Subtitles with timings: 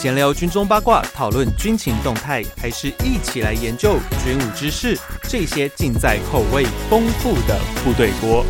[0.00, 4.98] 闲聊军中八卦，讨论军情动态，还是一起来研究军武知识？
[5.24, 8.42] 这些尽在口味丰富的部队锅。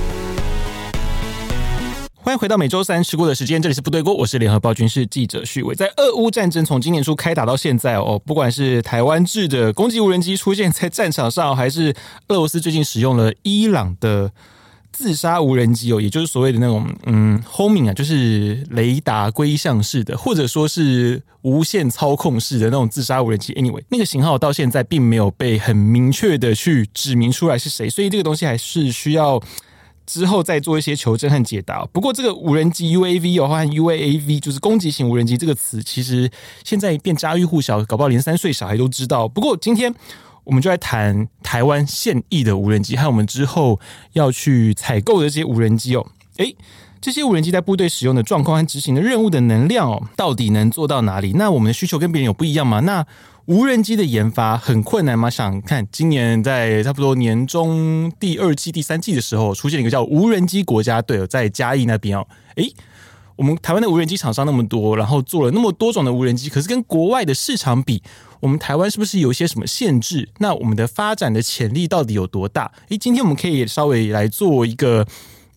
[2.14, 5.74] 欢迎回到每周三吃过的时间，这里是部队锅，我是联合报军事记者旭伟。
[5.74, 11.92] 在俄乌战争从今年初开打到现在哦，不管是台湾制的攻击无人机出现在战场上，还是
[12.28, 14.30] 俄罗斯最近使用了伊朗的。
[15.00, 23.54] 自杀无人机哦，也就是所谓的那种嗯，homing 啊，就是雷达归向式的，或者说是无线操控式的那种自杀无人机。
[23.54, 29.42] Anyway，那个型号到现在并没有被很明确的去指明出来是谁，所以这个东西还是需要
[30.04, 31.82] 之后再做一些求证和解答。
[31.86, 36.30] 不过，这个无人机 UAV 哦，和 UAV 就是攻击型无人机这个词，其实
[36.62, 39.26] 现在变家喻户晓，搞不好连三岁小孩都知道。
[39.26, 39.94] 不过今天。
[40.44, 43.78] 我们就来谈台湾现役的无人机，还有我们之后
[44.14, 46.06] 要去采购的这些无人机哦。
[46.38, 46.56] 诶，
[47.00, 51.32] 这些无人机在部队使用的状况和执行的任务的能量哦，到底能做到哪里？
[51.34, 52.80] 那我们的需求跟别人有不一样吗？
[52.80, 53.06] 那
[53.46, 55.28] 无人机的研发很困难吗？
[55.28, 62.26] 想看今年在差不多年中第二季、第三季的时候，出现一个叫无人机国家队，在嘉义那边哦。
[62.56, 62.72] 诶，
[63.36, 68.02] 我们台湾的无人机厂商那么多，然后做了那么多种的无人机，可是跟国外的市场比。
[68.40, 70.28] 我们台湾是不是有一些什么限制？
[70.38, 72.72] 那我们的发展的潜力到底有多大？
[72.88, 75.06] 诶，今天我们可以稍微来做一个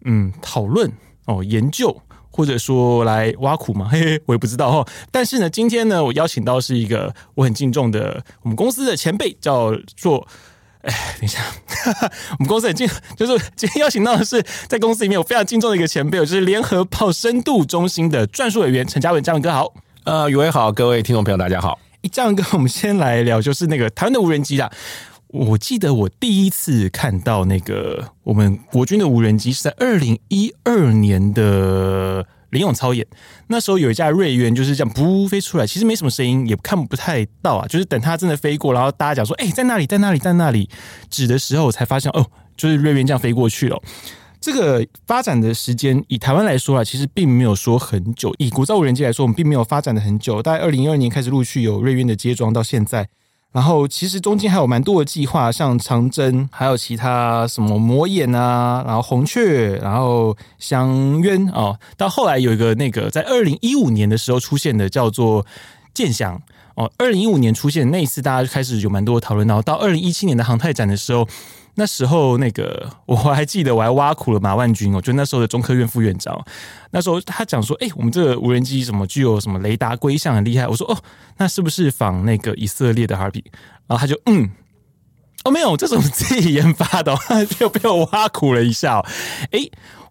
[0.06, 0.92] 嗯讨论
[1.26, 3.88] 哦，研究或者说来挖苦嘛？
[3.90, 4.88] 嘿嘿，我也不知道哦。
[5.12, 10.28] 但是呢，今天呢，我邀请到是一个我很敬重的我们公司的前辈，叫做
[10.82, 19.74] 哎，等一下，哈哈，我们公司很敬，就是今天邀请到的是在公司里面我非常敬重的一个前辈，就是联合报深度中心的撰述委员陈嘉文，嘉文哥好。
[20.04, 21.80] 呃，宇伟好，各位听众朋友大家好。
[22.12, 24.72] 这样跟我们先来聊，就是那个台湾的无人机啦。
[25.28, 33.04] 我记得我第一次看到那个我们国军的无人机是在二零一二年的林勇操演，
[33.48, 37.66] 那时候有一架锐鸢就是这样噗飞出来，其实没什么声音，也看不太到啊。
[37.68, 40.70] 就是等它真的飞过，然后大家讲说：“哎，在那里，在那里，在那里。”
[41.10, 43.82] 指的时候，我才发现哦，就是锐鸢这样飞过去了。
[44.44, 48.36] 这个发展的时间，以台湾来说啊，其实并没有说很久。
[48.38, 50.44] 以国造无人机来说，我们并没有发展的很久。
[50.44, 53.08] 大概二零一二年开始陆续有瑞渊的接装到现在，
[53.54, 65.46] 然后其实中间还有蛮多的计划，像长征，还有其他什么魔眼啊，然后红雀，然后翔渊哦，到后来有一个那个在二零一五年的时候出现的叫做
[65.94, 66.42] 剑翔
[66.76, 71.26] 哦，二零一五年出现那一次，大家就开始有蛮多的讨论，然后到二零一七年的航太展的时候。
[71.76, 76.40] 那时候，那个我还记得，我还挖苦了马万军哦，就那时候的中科院副院长。
[76.92, 80.96] 那时候他讲说：“哎，我们这个无人机什么具有什么雷达归向很厉害。”我说：“哦，
[81.38, 83.44] 那是不是仿那个以色列的哈比？”
[83.88, 84.52] 然后他就嗯，
[85.46, 87.16] 哦，没有，这是我们自己研发的，
[87.58, 89.04] 就被我挖苦了一下。
[89.50, 89.60] 哎，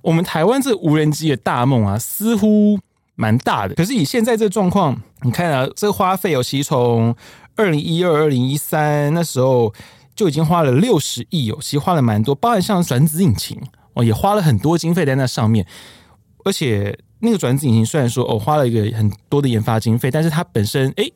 [0.03, 2.81] 我们台湾这无人机的大梦啊，似乎
[3.15, 3.77] 蛮大的。
[3.77, 7.15] 可是以现在这状况，你看啊，这个花费尤其从
[7.55, 9.73] 二零一二、二零一三那时候。
[10.15, 13.61] 就已经花了六十亿哦，其实花了蛮多，包含像转子引擎
[13.95, 15.67] 哦，也花了很多经费在那上面。
[16.45, 21.12] 而且那个转子引擎虽然说哦花了一个很多的研发经费，但是它本身诶，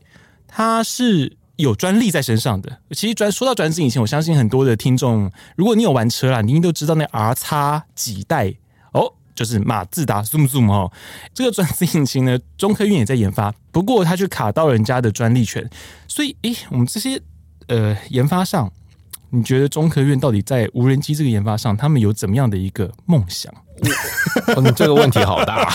[0.46, 2.78] 它是有专利在身上的。
[2.92, 8.54] 其实转说到转子引擎，我相信很多的听众，如果你有玩车啦，你一定都知道那 R 叉几代
[8.92, 10.92] 哦，就是马自达 Zoom Zoom 哦，
[11.34, 15.68] 这个转子引擎呢，中科院也在研发，不过它就卡到人家的专利权，
[16.06, 17.20] 所以诶，我们这些
[17.66, 18.72] 呃研发上。
[19.30, 23.52] 你觉得中科院到底在无人机这个研发上，他们有怎么样的一个梦想？
[24.54, 25.70] 哦、你这个问题好大，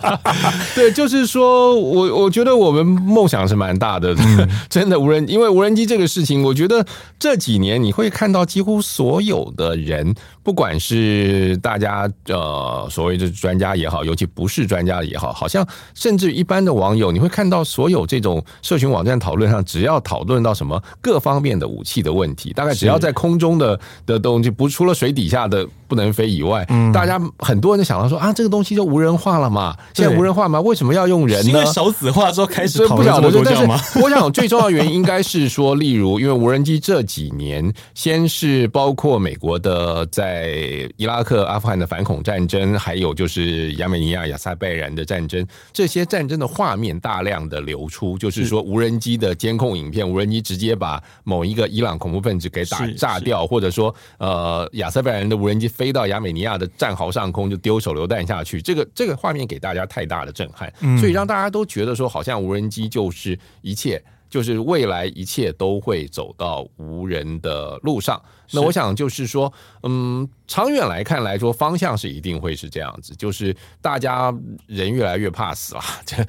[0.74, 4.14] 对，就是说我我觉得我们梦想是蛮大的，
[4.68, 6.84] 真的无人，因为无人机这个事情，我觉得
[7.18, 27.14] 这几年你会看到几乎所有的人，不管是大家呃所谓的专家也好，尤其不是专家也好，好像甚至一般的网友，你会看到所有这种社群网站讨论上，只要讨论到什么各方面的武器的问题，大概只要在空中的的东西，不除了水底下的不能飞以外，大家。
[27.38, 29.76] 很多人都想到说啊，这个东西就无人化了嘛？
[29.94, 30.60] 现在无人化嘛？
[30.60, 31.50] 为什么要用人呢？
[31.50, 33.78] 因为少子化之后开始讨论这么多叫吗？
[34.02, 57.24] 我想最重要的原因应该是说，例如因为无人机这几年，先是包括美国的在伊拉克、阿富汗的反恐战争，还有就是亚美尼亚、亚塞拜然的战争，这些战争的画面大量的流出，就是说无人机的监控影片，无人机直接把某一个伊朗恐怖分子给打炸掉，或者说呃亚塞拜然的无人机飞到亚美尼亚的战壕上。
[57.24, 64.04] 上空就丢手榴弹下去，这个这个画面给大家太大的震撼，所以让大家都觉得说，好像无人机就是一切。
[64.28, 68.20] 就是未来一切都会走到无人的路上。
[68.50, 69.50] 那我想就是说，
[69.84, 74.34] 嗯，长远来看来说，方向是一定会是这样子，就是大家
[74.66, 75.80] 人越来越怕死了，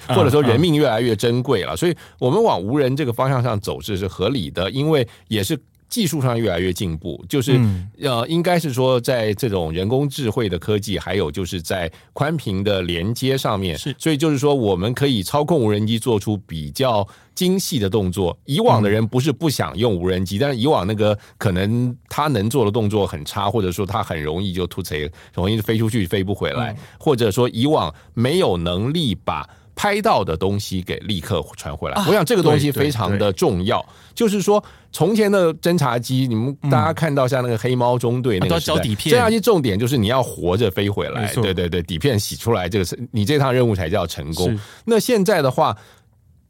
[0.15, 5.59] 或者说人命越来越珍贵了，所以我们往无人这个方向上走是是合理的，因为也是。
[5.87, 7.59] 技术上越来越进步，就是
[8.01, 18.37] 呃，应该是说，在这种人工智慧的科技，还有就是在宽频的连接上面，是，所以就是说，我们可以操控无人机做出比较精细的动作。
[18.45, 29.47] 以往的人不是不想用无人机，但是以往那个可能他能做的动作很差，或者说他很容易就突贼，容易飞出去飞不回来，或者说以往没有能力把。
[29.75, 33.85] 拍到的东西给立刻传回来，我想这个东西非常的重要。
[34.13, 34.63] 就是说，
[34.93, 44.57] 从前的侦察机，你们大家看到像那个黑猫中队那个时代，侦察机重点就是你要活着飞回来，对对对，底片洗出来，这个是你这趟任务才叫成功。
[44.85, 45.77] 那现在的话，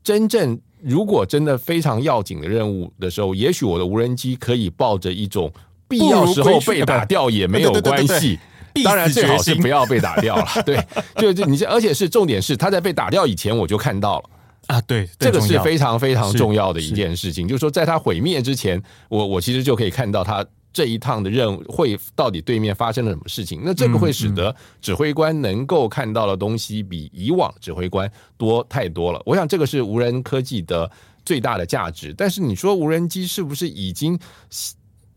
[0.03, 5.51] 真正如果真的非常要紧的任务的时候，也许我的无人机可以抱着一种
[5.87, 8.37] 必要时候被打掉也没有关系。
[8.83, 10.77] 当然最好是不要被打掉了，对，
[11.17, 14.29] 就就你这，而且是重点是他在被打掉以前我就看到了
[14.67, 29.21] 啊，对，这个是非常非常重要的一件事情，就是说在他毁灭之前，我我其实就可以看到他这一趟的任务会到底对面发生了什么事情，那这个会使得指挥官能够看到的东西比以往指挥官多太多了。
[29.25, 30.89] 我想这个是无人科技的
[31.23, 34.19] 最大的价值，但是你说无人机是不是已经？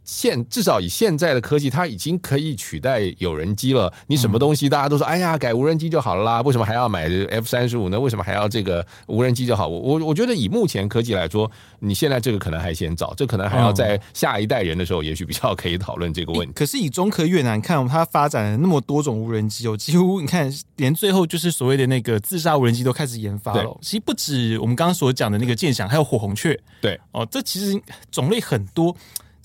[0.09, 3.93] 现至少以现在的科技，它已经可以取代有人机了。
[4.07, 6.41] 你什么东西大家都说，哎呀，改无人机就好了啦？
[6.41, 8.01] 为什么还要买 F 三十五呢？
[8.01, 9.69] 为什么还要这个无人机就好？
[9.69, 11.51] 我我我觉得以目前科技来说，
[11.81, 16.55] 你现在这个可能还嫌早，这可能还要在下一代人的时候，也许比较可以讨论这个问题。
[16.55, 23.79] 可是以中科越南看，它发展了那么多种无人机哦，几乎你看，连最后就是所谓的那个自杀无人机都开始研发了。
[23.83, 26.59] 其实不止我们刚刚所讲的那个剑响，还有火红雀。
[26.81, 27.79] 对哦，这其实
[28.11, 28.97] 种类很多。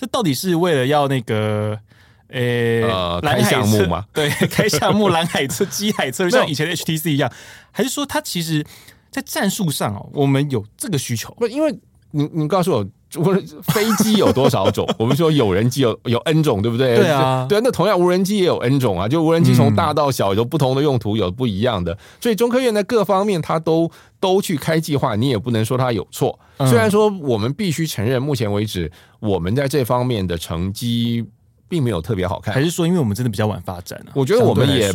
[0.04, 1.80] 这到底是为了要那个，
[2.28, 4.06] 呃、欸，呃，开项目吗？
[4.12, 7.32] 对， 开项目，蓝海车、机海车，像以前的 HTC 一样，
[7.72, 8.66] 还是说它其实，
[9.10, 11.34] 在战术上哦，我们有这个需求？
[11.36, 11.74] 不，因为
[12.12, 12.86] 你，你告诉我。
[13.18, 14.88] 无人飞机有多少种？
[14.98, 16.96] 我们说有人机有有 N 种，对不对？
[16.96, 17.62] 对啊，对啊。
[17.64, 21.98] 那同样无人机也有 N 种啊，就无人机从大到小有不同的用途，有不一样的。
[22.20, 23.90] 所以中科院在各方面，它都
[24.20, 26.40] 都去开计划，你也不能说它有错。
[26.68, 31.26] 虽然说我们必须承认，目前为止我们在这方面的成绩
[31.68, 32.54] 并没有特别好看。
[32.54, 34.14] 还是说，因为我们真的比较晚发展啊？
[34.14, 34.92] 我觉得我们也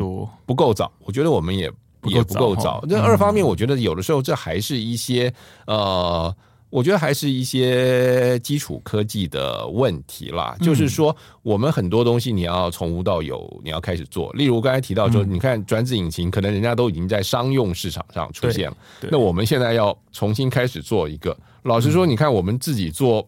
[0.47, 0.91] 不够早。
[1.05, 1.71] 我觉得我们也
[2.05, 2.83] 也不够早。
[2.89, 5.33] 那二方面，我觉得有的时候这还是一些
[5.67, 6.35] 呃。
[6.71, 14.33] 我觉得还是一些基础科技的问题啦，就是说我们很多东西你要从无到有，你要开始做。
[14.35, 18.77] 例如刚才提到说，你看转子引擎，可能人家都已经在商用市场上出现了，
[19.11, 21.37] 那我们现在要重新开始做一个。
[21.63, 23.27] 老实说，你看我们自己做。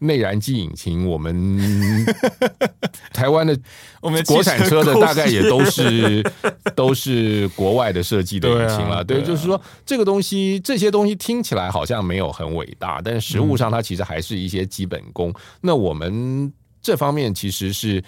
[0.00, 2.06] 内燃机引擎，我们
[3.14, 3.56] 台湾的
[4.00, 6.22] 我们国产车的大概也都是
[6.74, 9.04] 都是国外的设计的引擎了。
[9.04, 15.32] 对，就是说这个东西这些东西听起来好像没有很伟大，但是实物上它其实还是一些基本功。
[15.60, 18.02] 那我们这方面其实是。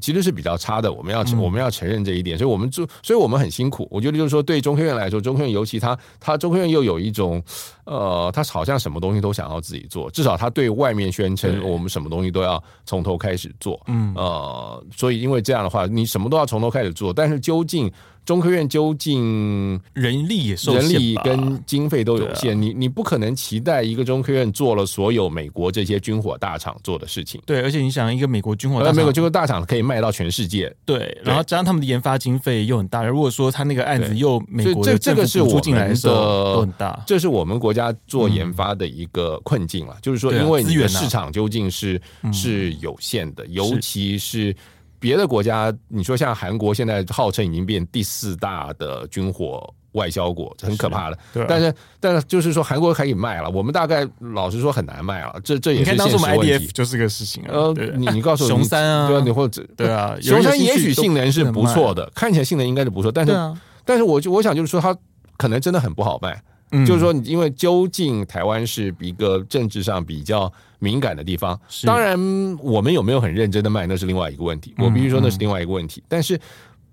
[0.00, 3.86] 其实是比较差的，我们要我们要承认这一点，所以我们做，所以我们很辛苦。
[3.90, 7.42] 我觉得就是说，对中科院来说，中科院尤其他，他中科院又有一种，
[7.84, 17.92] 呃，他好像什么东西都想要自己做，至少他对外面宣称我们什么东西都要从头开始做，嗯，呃，所以因为这样的话，你什么都要从头开始做，但是究竟。
[18.24, 27.42] 中科院究竟人力也受限，人力跟经费都有限，你你不可能期待一个中科院做了所有美国这些军火大厂做的事情。
[27.44, 33.02] 对，而且你想，一个美国军火大厂，美国军火大厂可以卖到全世界，对，然后加上他们的研发经费又很大。
[33.02, 39.96] 如果说他那个案子又美国的这个是我进来的大，这是我们国家做研发的一个困境了。
[40.00, 42.00] 就是说，因为你的市场究竟是
[42.32, 44.54] 是有限的，尤其是。
[45.02, 51.18] 别的国家，你说像韩国，现在号称已经变第四大的军火外销国，很可怕的。
[51.32, 55.34] 对啊、但是，但是就是说，韩国可以卖了，我们大概老实说很难卖了。
[55.42, 56.14] 这这也是现实问题。
[56.14, 57.48] 你看当时我们 IDF 就是个事情啊。
[57.52, 64.96] 呃，你你告诉我，熊三啊，对啊，你或者对啊，熊三也许性能是不错的，看起来性能应该是不错，但是，啊、但是我就我想就是说，它
[65.36, 66.40] 可能真的很不好卖。
[66.72, 72.18] 嗯、就是说，因为究竟台湾是一个政治上比较敏感的地方，当然
[72.60, 74.74] 我们有没有很认真的卖，那是另外一个问题。
[74.78, 76.02] 我必须说那是另外一个问题。
[76.08, 76.40] 但是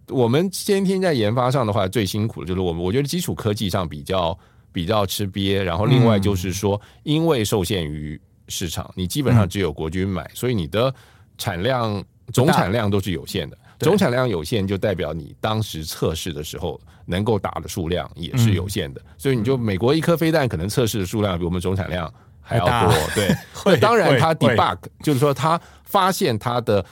[0.08, 4.38] 我们先天在研发上的话，最辛苦的就是我们，我觉得基础科技上比较
[4.72, 5.62] 比较吃瘪。
[5.62, 10.94] 然后另外就是说，因为受限于市场，你基本上只有国军买，所以你的
[11.38, 13.58] 产量总产量都是有限的。
[13.80, 16.78] 总产量有限，就代表你当时测试的时候
[17.10, 22.94] 能够打的数量也是有限的，所以你就美国一颗飞弹可能测试的数量比我们总产量还要多。
[23.16, 23.36] 对，
[23.66, 26.86] 那当然它 debug 就是说它发现它的。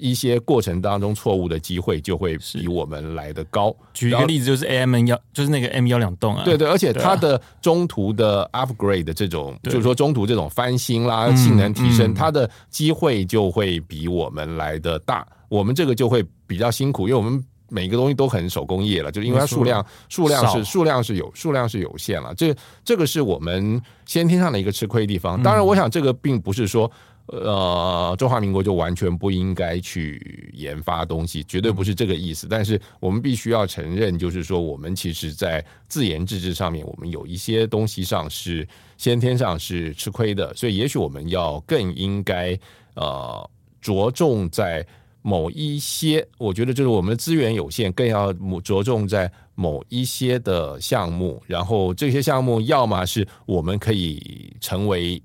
[0.00, 3.74] 一些过程当中错误的机会就会比我们来的高。
[3.92, 6.44] 举一个例子，就是 A M N 幺，就是那个 M 幺两栋啊。
[6.44, 15.26] 对对，而且它的中途的 upgrade 的这种，就是说中途这种翻新啦、性能提升，它的机会就会比我们来的大。
[15.48, 22.34] 我们这个就会比较辛苦，因为我们每个东西都很手工业了，就是因为它数量数量是数量是有数量是有限了。
[22.34, 25.42] 这这个是我们先天上的一个吃亏的地方。
[25.42, 26.90] 当然，我想这个并不是说。
[27.30, 32.46] 呃，中华民国就完全不应该去研发东西，绝对不是这个意思。
[32.48, 42.58] 但是我们必须要承认，就是说，我们其实，在自研自制上面，我们有一些东西上是先天上是吃亏的，所以也许我们要更应该
[42.94, 43.50] 呃
[43.82, 44.82] 着重在
[45.28, 48.32] 某一些，我觉得就是我们的资源有限，更要
[48.62, 55.22] 着重在某一些的项目，然后这些项目要么是我们可以成为。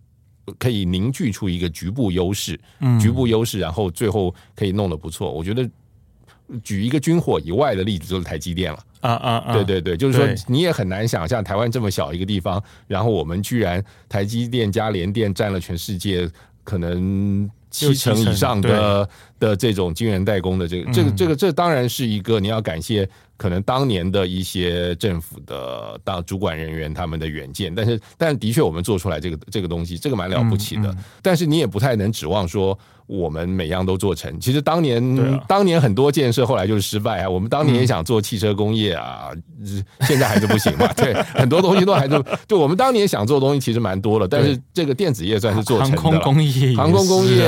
[0.60, 5.32] 可以凝聚出一个局部优势，嗯，局部优势，然后最后可以弄得不错。
[5.32, 5.66] 我觉得
[6.62, 8.80] 举一个军火以外的例子，就是台积电了。
[9.00, 9.54] 啊啊啊！
[9.54, 16.30] 对对对，就是说你也很难想象台湾这么小一个地方，然后我们居然台积电加联电占了全世界
[16.66, 19.08] 可能七成以上的
[19.44, 23.08] 的这种晶圆代工的这个这个这个这当然是一个你要感谢。
[23.36, 30.96] 可能当年的一些政府的当主管人员他们的远见，但是但的确我们做出来这个这个东西，这个蛮了不起的。
[31.22, 34.40] 但是你也不太能指望说我们每样都做成。
[34.40, 37.30] 其实当年当年很多建设后来就是失败啊。
[37.30, 39.32] 我们当年也想做汽车工业啊，
[40.02, 40.88] 现在还是不行嘛。
[40.96, 45.98] 对，很多东西都还是就我们当年想做的东西其实蛮多了，但是这个电子业算是做成的。
[45.98, 47.44] 航空工业，航空工业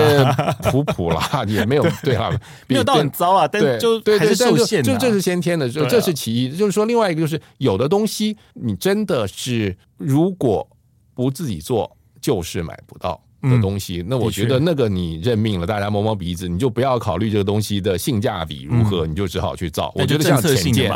[0.63, 2.29] 普普啦， 也没有 对啊，
[2.67, 3.47] 没有到很糟啊。
[3.47, 5.69] 但就还是受限，就这是先天的。
[5.69, 10.67] 就这是其一，就是说，另外一个就是有的东西，你真的是如果
[11.13, 14.03] 不自己做，就是买不到的东西。
[14.07, 19.91] 那我觉得那个你认命了，大家摸摸鼻子，你就不要考虑这个东西的性价比如何，你就只好去造。
[19.95, 20.91] 我觉得像潜舰，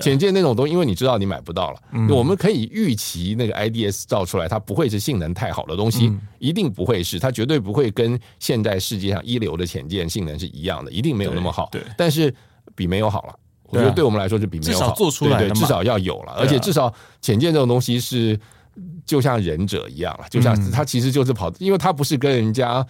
[0.00, 1.78] 潜舰那种东西，因为你知道你买不到了，
[2.08, 11.68] 我们可以预期那个 IDS 造出来，它不会是性能太好的东西，一定不会是，它绝对不会跟现在世界上一流的浅见性能是一样的，一定没有那么好。
[11.72, 12.34] 对，但是
[12.74, 13.34] 比没有好了。
[13.68, 16.92] 我觉得对我们来说是比没有好，至少做出来对，对，至少要有了，而且至少
[17.22, 18.38] 浅见这种东西是
[19.04, 22.86] 就像忍者一样了，就像他其实就是跑，因为他不是跟人家。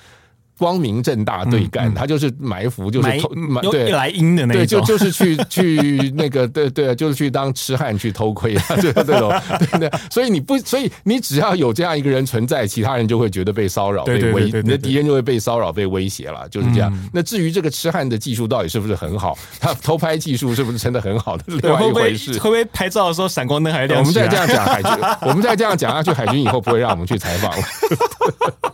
[0.62, 9.32] 光明正大对干，嗯嗯、他就是埋伏，就是偷埋对来阴的那种，对，就就是去 去那个，对对，就是去当痴汉去偷窥啊，就 这种，
[9.72, 9.90] 对对。
[10.08, 16.92] 所以你不，所以你只要有这样一个人存在，其他人就会觉得被骚扰、被威，你的敌人就会被骚扰、被威胁了，就是这样。
[16.94, 22.34] 嗯、那至于这个痴汉的技术到底是不是很好，他偷拍技术是不是真的很好的， 另外一回事。
[22.34, 23.98] 会不会，会不会拍照的时候闪光灯还亮？
[23.98, 24.92] 我们再这样讲海军，
[25.22, 28.72] 我们再这样讲下去，海军以后不会让我们去采访了。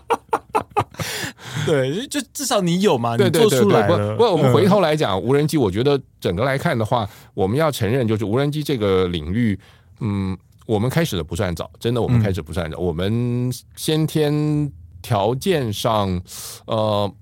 [1.65, 4.17] 对，就至少你有嘛，你做出来了。
[4.17, 9.59] 不，我们回头来讲无人机，我觉得整个来看的话，我们要承认，就是无人机这个领域，
[10.01, 12.77] 嗯，我们开始的不算早，真的，我们开始不算早。
[12.79, 16.21] 我们先天条件上，
[16.67, 17.13] 呃，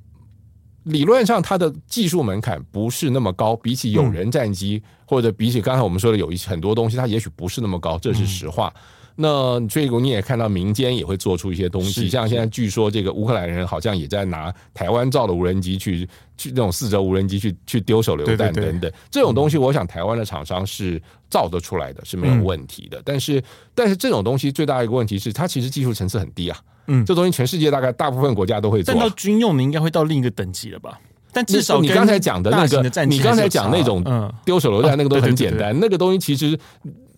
[0.84, 8.72] 理论上它的技术门槛不是那么高，比起有人战机，或者比起刚才我们说的有一些很多东西，它也许不是那么高，这是实话。
[9.18, 16.06] 那这个你也看到民间也会做出一些东西，像现在据说这个乌克兰人好像也在拿台湾造的无人机去
[16.36, 23.00] 去那种四轴无人机去去丢手榴弹等等，这种东西我想台湾的厂商是造得出来的，是没有问题的。
[23.06, 23.42] 但是
[23.74, 26.58] 但是这种东西最大的一个问题是它其实技术层次很低啊，
[26.88, 31.00] 嗯，这东西全世界大概大部分国家都会做，但到军用你应该会到另一个等级了吧？
[31.32, 34.04] 但至少你刚才讲的那个，你刚才讲那种
[34.44, 36.58] 丢手榴弹那个都很简单，那个东西其实。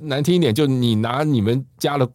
[0.01, 2.09] 难听一点，就你拿你们家的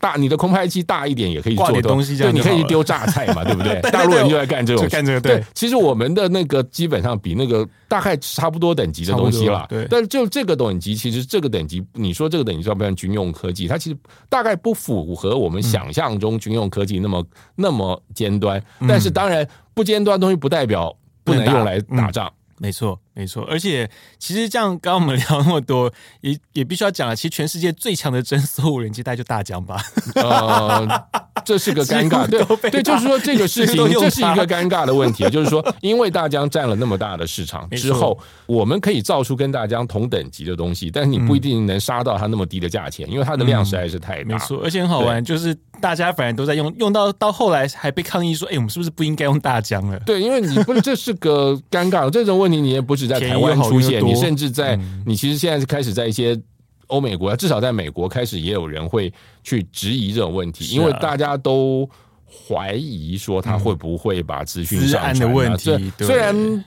[0.00, 3.80] 大，你的空拍机大一点也可以做的东西，对，你可以去丢榨菜嘛， 对不对？
[3.90, 5.20] 大陆人就在干这种，干这个。
[5.20, 9.66] 对，其实我们的那个基本上比那个大概差不多等级的东西了。
[9.68, 13.66] 对，但是就这个等级，其实这个等级，你说这个等级算不算军用科技？
[13.66, 13.96] 它其实
[14.28, 17.24] 大概不符合我们想象中军用科技那么
[17.56, 18.62] 那么尖端。
[18.88, 22.32] 但是当然，不尖端的东西不代表不能用来打仗。
[22.58, 27.16] 没错，没错，而且其实这样，刚刚我们聊那么多，也也必须要讲了。
[27.16, 29.82] 其实全世界最强的真丝无人机，大概就大疆吧。
[31.44, 44.28] 这是个尴尬，对对，就是说这个事情，这是一个尴尬的问题，就是说，因为大疆占了那么大的市场之后，我们可以造出跟大疆同等级的东西，但是你不一定能杀到它那么低的价钱，因为它的量实在是太大。
[44.28, 45.56] 没错，而且很好玩，就是。
[45.80, 56.40] 大家反而都在用，用到到后来还被抗议说：“哎、欸，我们是不是不应该用大疆了？”对，因为你不是这是个尴尬，这种问题你也不止在 台湾出现，你甚至在你其实现在是开始在一些
[56.88, 59.12] 欧美国家，至少在美国开始也有人会
[59.42, 61.88] 去质疑这种问题，因为大家都
[62.26, 66.64] 怀疑说他会不会把资讯资安的问题，虽然。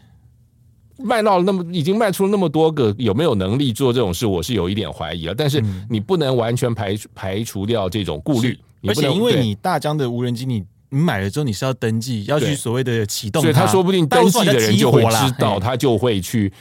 [1.00, 4.25] 卖到了那么，已经卖出了那么多个，有没有能力做这种事？
[4.25, 5.36] 我是有一点怀疑了。
[5.36, 8.57] 但是你不能完全排除排除掉这种顾虑，
[8.88, 16.51] 而且因为你大疆的无人机，你你买了之后你是要登记，要去所谓的启动，所以他说不定登记的人就会知道，他就会去。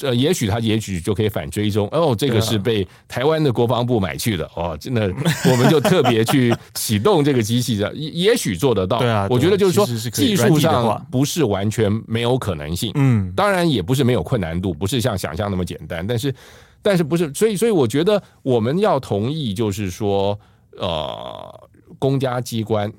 [0.00, 5.12] 呃，也许他也许就可以反追踪哦，这个是被台湾的国防部买去的哦，真的，
[5.50, 8.98] 我们就特别去启动这个机器的，也也许做得到。
[8.98, 16.34] 对啊，我觉得就是说技术上不是完全没有可能性，嗯，当然也不是没有困难度，不是像想象那么简单，但是
[16.80, 20.38] 但是不是，所以所以我觉得我们要同意，就是说
[20.76, 22.92] 呃，公家机关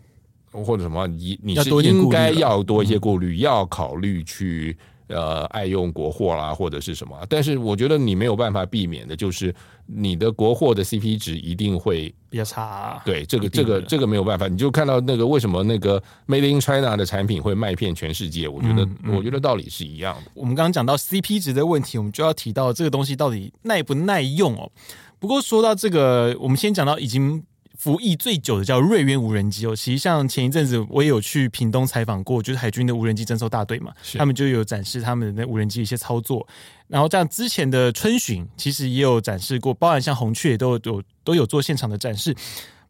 [0.51, 4.77] 或者什么，你你是应该要多一些顾虑，要考虑去。
[5.09, 7.17] 呃，爱用国货啦，或者是什么？
[7.27, 9.53] 但是我觉得你没有办法避免的，就是
[9.85, 13.01] 你的国货的 CP 值一定会比较差啊。
[13.03, 14.47] 对，这个这个这个没有办法。
[14.47, 18.47] 你就看到那个为什么那个 Made in China 的产品会卖遍全世界？
[18.47, 20.31] 我觉得，我觉得道理是一样的。
[20.35, 24.71] 我们刚刚讲到 CP 值的问题，我们就要提到这个东西到底耐不耐用哦。
[25.17, 27.43] 不过说到这个，我们先讲到已经。
[27.79, 36.45] 服役最久的叫瑞渊无人机哦，其实像前一阵子我也有去屏东采访过，就是海军的无人机征收大队嘛，他们就有展示他们的那无人机一些操作。
[36.89, 42.35] 然后这样之前的春巡其实也有展示过，包含像红雀都有都有做现场的展示。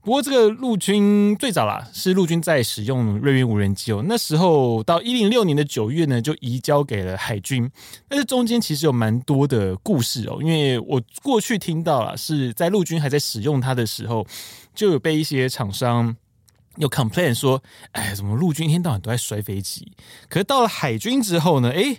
[0.01, 4.03] 不过这个陆军最早啦，是陆军在使用瑞渊无人机哦。
[4.07, 7.69] 那时候到一零六年的九月呢，就移交给了海军。
[8.07, 14.25] 但是中间其实有蛮多的故事哦，因为我过去听到了是在陆军还在使用它的时候，
[14.79, 16.15] 就有被一些厂商
[16.77, 19.91] 有 complain 说，哎，怎么陆军一天到晚都在摔飞机？
[20.29, 21.97] 可是到了海军之后呢，哎，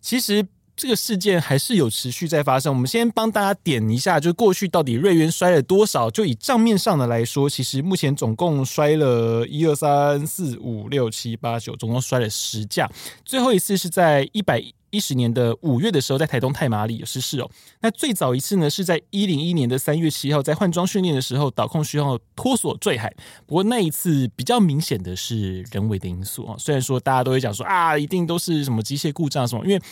[0.00, 0.46] 其实。
[0.74, 2.72] 这个事件还是有持续在发生。
[2.72, 6.10] 我们先帮大家点一下，就过去到底瑞渊摔了多少？
[6.10, 12.90] 就以账面上的来说，其实目前总共摔了一二三四五六七八九，总共摔了十架。
[13.22, 17.50] 最后一次是在一百一十年的五月的时候，在台东太麻里有失事哦。
[17.80, 23.12] 那最早一次呢，是在一零一年的三月七号，在换装训练的时候，导控需要脱锁坠海。
[23.44, 26.54] 不过那一次比较明显的是人为的因素啊。
[26.56, 29.82] 虽然说大家都会讲说啊，一定都是什么机械故障什么，因为。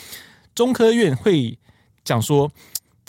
[0.53, 1.57] 中科院会
[2.05, 2.51] 讲说，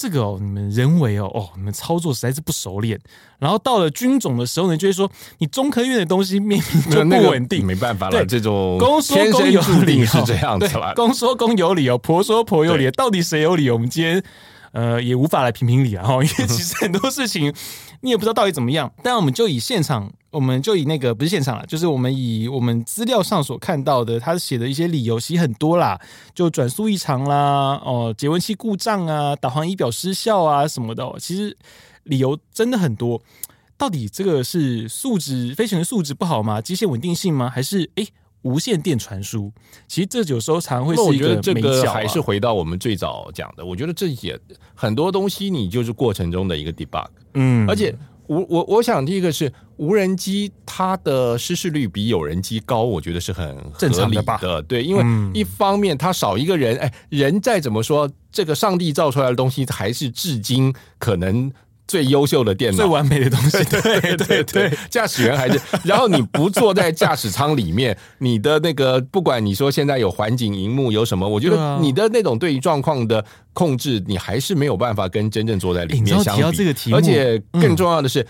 [0.02, 3.00] 这个哦，你们人为哦哦，你们操作实在是不熟练。
[3.38, 8.26] 然后到了军种的时候呢，就会说你中科院的东西明明就不稳定，没办法了。
[8.26, 13.70] 这种公说公有理是这样子了，公说公有理哦，婆说婆有理，到底谁有理？
[13.70, 14.24] 我们今天
[14.72, 17.54] 呃也无法来评评理啊，因为 其实很多事情
[18.00, 18.92] 你也不知道到底怎么样。
[19.04, 20.12] 但我们就以现场。
[20.32, 26.00] 我们就以那个不是现场了，就是我们以我们资料上所看到的，他写的一些理由其实很多啦，
[26.34, 31.56] 就转速异常啦，哦，节温器故障啊，导航仪表失效啊什么的，哦，其实
[32.04, 33.22] 理由真的很多。
[33.78, 36.62] 到底这个是素质飞行员素质不好吗？
[36.62, 37.50] 机械稳定性吗？
[37.50, 38.08] 还是诶
[38.44, 39.52] 无线电传输？
[39.88, 44.40] 其实这有时候常会是一个这个还是回到我们最早讲的，我觉得这也
[44.74, 47.94] 很多东西你就是过程中的一个 debug，嗯，而且。
[48.32, 54.40] 我我我想第一个是无人机，它的失事率比有人机高，我觉得是很正常的吧？
[54.68, 61.52] 对，因为一方面它少一个人，哎，人再怎么说，这个上帝造出来的东西还是至今可能。
[61.92, 76.94] 最优秀的电脑，最完美的东西， 对对对，对，驾驶员还是，然后你不坐在驾驶舱里面，你的那个不管你说现在有环境荧幕有什么，我觉得你的那种对于状况的控制，你还是没有办法跟真正坐在里面相比。
[76.94, 78.26] 而且更重要的是，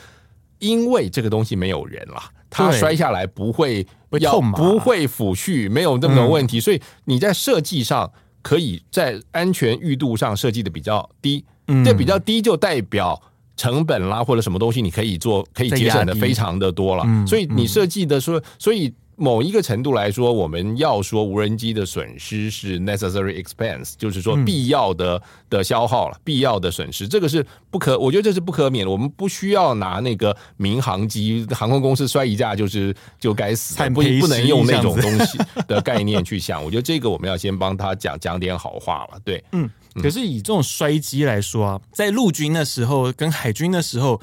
[0.57, 2.19] 因为这个东西没有人了，
[2.49, 3.85] 它摔下来不会
[4.19, 11.45] 要不会抚恤，没有那么多问题，所以你在设计上可以在安全裕度上设计的比较低，
[11.85, 13.21] 这比较低就代表。
[13.61, 17.05] 成本啦，或者什么东西，你可以做，可以节省的非常的多了。
[17.27, 28.91] 所以你设计的说，所以某一个程度来说，我们要说无人机的损失是 necessary expense，就是说必要的的消耗了，必要的损失，这个是不可，我觉得这是不可免的。
[28.91, 36.63] 我们不需要拿那个民航机航空公司摔一架就是就该死，不不能用那种东西 的概念去想。
[36.63, 39.19] 我觉得这个我们要先帮他讲讲点好话了。
[39.23, 39.69] 对，嗯。
[39.95, 44.21] 可是以这种摔机来说啊，在陆军的时候跟海军的时候，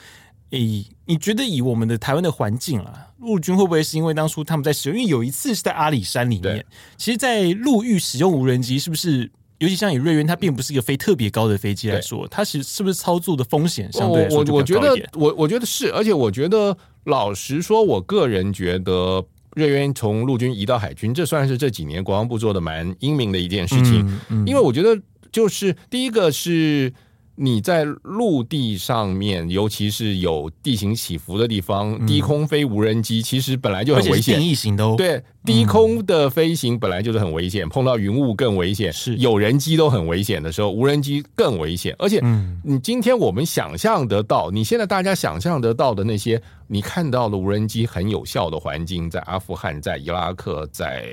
[0.50, 4.98] 诶，你觉得以我们的台湾的环境啊，陆军会不会是因为当初他们在使用？
[4.98, 6.64] 因为有一次是在阿里山里面，
[6.96, 9.30] 其实，在陆域使用无人机，是不是？
[9.58, 14.28] 尤其像以瑞渊，它并不是一个飞特别高的飞机来说，它是是不是操作的风险相对？
[14.30, 19.24] 我我觉得，我我觉得是，而且我觉得，老实说，我个人觉得。
[19.56, 24.06] 瑞渊从陆军移到海军，这算是这几年国防部做的蛮英明的一件事情。
[24.46, 24.96] 因为我觉得，
[25.30, 26.92] 就是第一个是
[27.40, 34.36] 你在陆地上面，尤其是有地形起伏的地方，嗯、低空飞无人机其实本来就很危险。
[34.36, 38.92] 定义型的哦，对，低空的飞行本来就是很危险，嗯、碰到云雾更危险。
[38.92, 41.94] 是有人机都很危险的时候，无人机更危险。
[42.00, 42.20] 而且，
[42.64, 51.06] 你今天我们想象得到，你现在大家想象得到的那些，你看到的无人机很有效的环境，在阿富汗、在伊拉克、在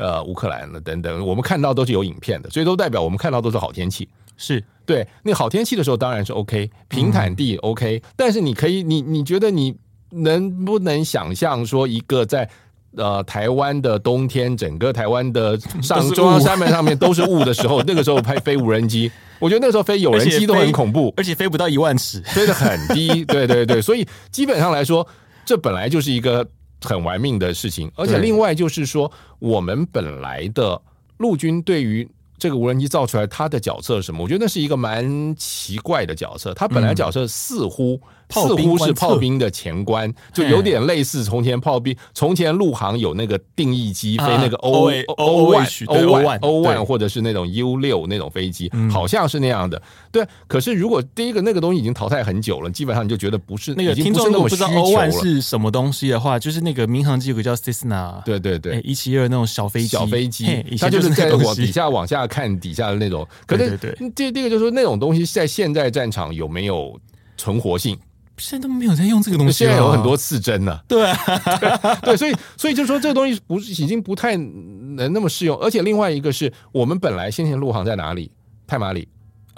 [0.00, 4.08] 呃乌克兰的等等，我们看到都是有影片的，所以都代表我们看到都是好天气。
[4.36, 4.64] 是。
[4.86, 9.76] 对，那好天气的时候当然是 OK，平坦地 OK，嗯，但是你可以，你你觉得你
[10.10, 12.48] 能不能想象说一个在
[12.96, 19.08] 呃台湾的冬天，整个台湾的上中央山脉上面都是雾的时候， 那个时候拍飞无人机，
[19.38, 25.06] 我觉得那个时候飞有人机都很恐怖，而且飞不到一万尺，飞得很低，对对对，所以基本上来说，
[25.44, 26.44] 这本来就是一个
[26.82, 30.80] 很玩命的事情，而且另外就是说，我们本来的
[31.18, 32.08] 陆军对于。
[32.38, 34.22] 这个无人机造出来，它的角色是什么？
[34.22, 36.54] 我觉得那是一个蛮奇怪的角色。
[36.54, 38.00] 它本来角色似乎。
[38.30, 41.96] 似乎是炮兵的前关，就有点类似从前炮兵。
[42.14, 49.80] 从前陆航有那个定义机飞那个 O O one O one O one 或者是那种 U 六那种飞机，好像是那样的。
[50.10, 53.94] 对，可是如果第一个那个东西已经淘汰很久了，基本上你就觉得不是那个。
[53.94, 63.26] 听众如果不知道 O one 是什么东西的话，就是那个民航机有个叫 Cessna，对对对，一七二那种小飞机，小飞机，它就是在往底下往下看底下的那种。
[63.46, 66.98] 可是对这这个就是说那种东西在现在战场有没有
[67.36, 67.98] 存活性？
[68.40, 70.80] 现在都没有在用这个东西，现在有很多刺针呢。
[70.88, 71.16] 对啊，
[72.02, 78.32] 对，所以所以就是说这个东西不是已经不太能那么适用，而且另外一个是我们本来先前陆航在哪里？
[78.66, 79.06] 太马里。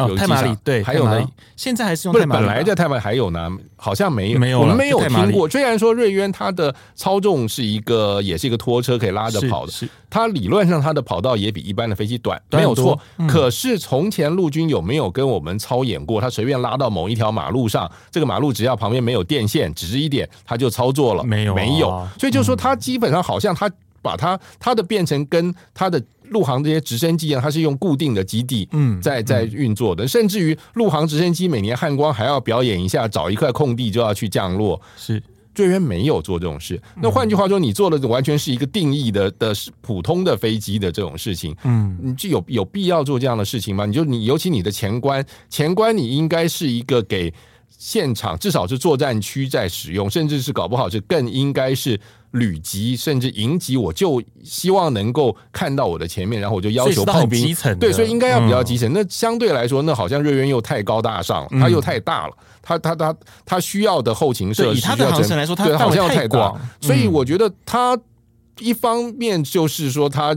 [0.04, 1.24] 哦，太马里对，还有呢，
[1.56, 5.48] 现在还是用不是本来在太马里还有呢，好像没有，没有，我们没有听过。
[5.48, 9.72] 虽然说瑞渊它的操纵是一个，也是一个拖车可以拉着跑的，
[10.10, 12.98] 它理论上它的跑道也比一般的飞机短，没有错。
[13.28, 16.20] 可是从前陆军有没有跟我们操演过？
[16.20, 22.06] 他随便拉到某一条马路上，这个马路只要旁边没有电线，指示一点，他就操作了，没有，没有。
[22.18, 26.02] 所以就是说，他基本上好像他把它它的变成跟它的。
[26.32, 34.80] 陆航这些直升机啊，它是用固定的基地，嗯，在在运作的，甚至于陆航直升机每年汉光还要表演一下，找一块空地就要去降落。
[34.96, 35.22] 是，
[35.54, 36.80] 最渊没有做这种事。
[37.00, 41.54] 那换句话说，你做的完全是一个定义的的普通的飞机的这种事情。
[41.62, 43.86] 嗯，你就有有必要做这样的事情吗？
[43.86, 47.32] 你就你尤其你的前关，前关你应该是一个给
[47.68, 52.00] 现场，至少是作战区在使用，甚至是搞不好是更应该是。
[52.32, 58.90] 旅级甚至营级，我就希望能够看到我的前面，然后我就要求炮兵，对，所以应该要比较基层。
[58.90, 63.14] 嗯、那相对来说，那好像瑞渊又太高大上了，它又太大了，它它它
[63.46, 67.98] 它需要的后勤设施，以他的航程来说，它好像太广，所以我觉得它
[68.58, 70.36] 一方面就是说它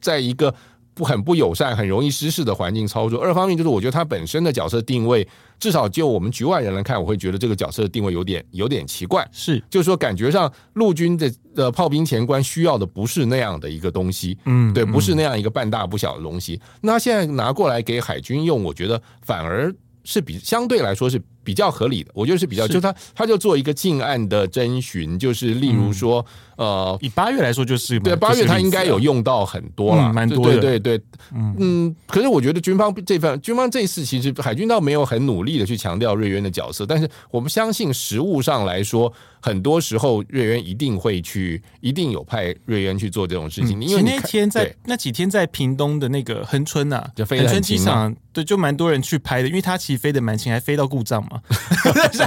[0.00, 0.54] 在一个。
[1.02, 3.20] 不很不友善，很容易失事的环境操作。
[3.20, 5.26] 二方面就是，我觉得它本身的角色定位，
[5.58, 9.28] 至少就我们局外人来看，我会觉得这个角色的定位有点有点奇怪。
[9.32, 14.38] 是，就是说，感觉上陆军的的炮兵前官需要的不是那样的一个东西。
[14.44, 16.60] 嗯，对，不是那样一个半大不小的东西。
[16.80, 21.20] 那现在拿过来给海军用，我觉得反而是比相对来说是。
[21.44, 26.24] 比较合理的，我觉得是比较，就他他就做一个近岸的侦巡，就是例如说，
[26.56, 31.56] 嗯、呃，以八月来说，就是对八月他应该有用到很多了，蛮、嗯、多的，对对对，嗯。
[31.58, 31.96] 嗯。
[32.06, 43.80] 可是我觉得军方这份军方这一次其实海军倒没有很努力的去强调瑞渊的角色，但是我们相信实物上来说，很多时候瑞渊一定会去，一定有派瑞渊去做这种事情。
[43.80, 51.31] 嗯、因为那天在那几天在屏东的那个恒春呐，就恒春机场，对，就蛮多人去拍的，因为他其实飞得蛮轻，还飞到故障嘛。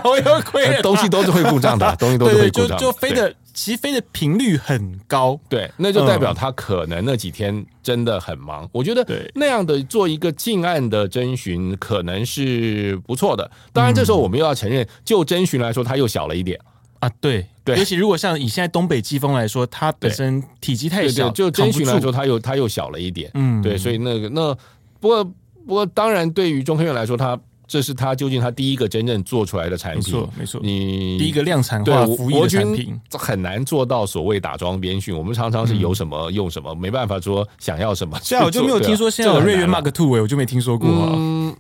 [0.03, 2.77] 我有 亏， 东西都是会故障的， 东西都是会故障。
[2.77, 8.67] 就飞的，其实飞的频率很高，对，那就代表他可能那几天真的很忙。
[8.71, 13.49] 我觉得那样的做一个近岸的征询可能是不错的。
[13.71, 16.59] 当然，这时候我们又要承认，就征询来说，它又小了一点
[16.99, 17.09] 啊。
[17.19, 23.31] 对，对，尤其如果像以现在东北季风来说，它本身体积太小，就侦巡来说，它又它又小了一点。
[23.33, 24.53] 嗯，对，所以那个那
[24.99, 27.39] 不过不过，当然对于中科院来说，它。
[27.67, 30.61] 这是他究竟他第一个真正做出来的产品，没错，没错。
[30.63, 35.15] 你第一个量产化服役的产品，很难做到所谓打桩编训。
[35.17, 38.19] 我们常常是有什么用什么，嗯、没办法说想要什么。
[38.23, 40.87] 这样我就没有听说现在有瑞渊 Mark Two 哎，我就没听说过。
[40.89, 41.55] 嗯，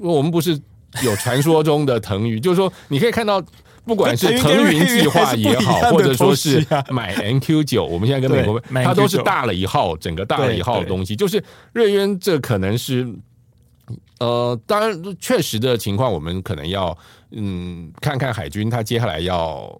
[0.00, 0.58] 我们不是
[1.02, 3.42] 有传说中的腾云，就是说你可以看到，
[3.84, 11.16] 不管是腾云计划也好， 或者说是买 NQ 九，我们现在跟美国，它都是大了一号，整个大了一号的东西。
[11.16, 13.12] 就是瑞渊，这可能是。
[14.18, 16.96] 呃，当然，确实的情况，我们可能要
[17.30, 19.74] 嗯看看海军他接下来要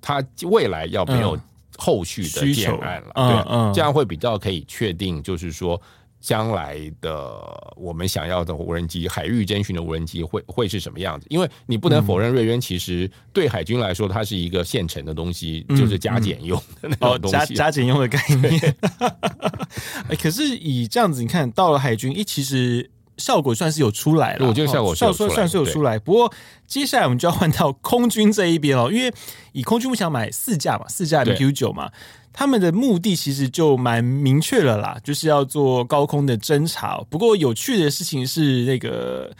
[0.00, 1.38] 他未来要没有
[1.76, 5.80] 后续的建案了，嗯、对，嗯、这样会比较可以确定，就是说
[6.20, 7.40] 将来的
[7.76, 11.26] 我们想要的无人机，海域侦巡的无人机会会是什么样子？
[11.30, 18.76] 因为你不能否认，瑞渊其实对海军来说，它是一个现成的东西，嗯、就是加减用的那种东西，哦、加加减用的概 念。
[20.10, 22.90] 哎，可是以这样子，你看到了海军，一其实。
[23.18, 25.98] 效果算是有出来了，我觉得效果效果算是有出来。
[25.98, 26.32] 不过
[26.66, 29.12] 接下来我们就要换到空军这一边哦，因为
[29.52, 31.90] 以空军不想买四架嘛，四架 MQ 九嘛，
[32.32, 37.00] 他们的目的其实就蛮明确了啦，就是要做高空的侦察。
[37.10, 39.30] 不过有趣的事情是那个。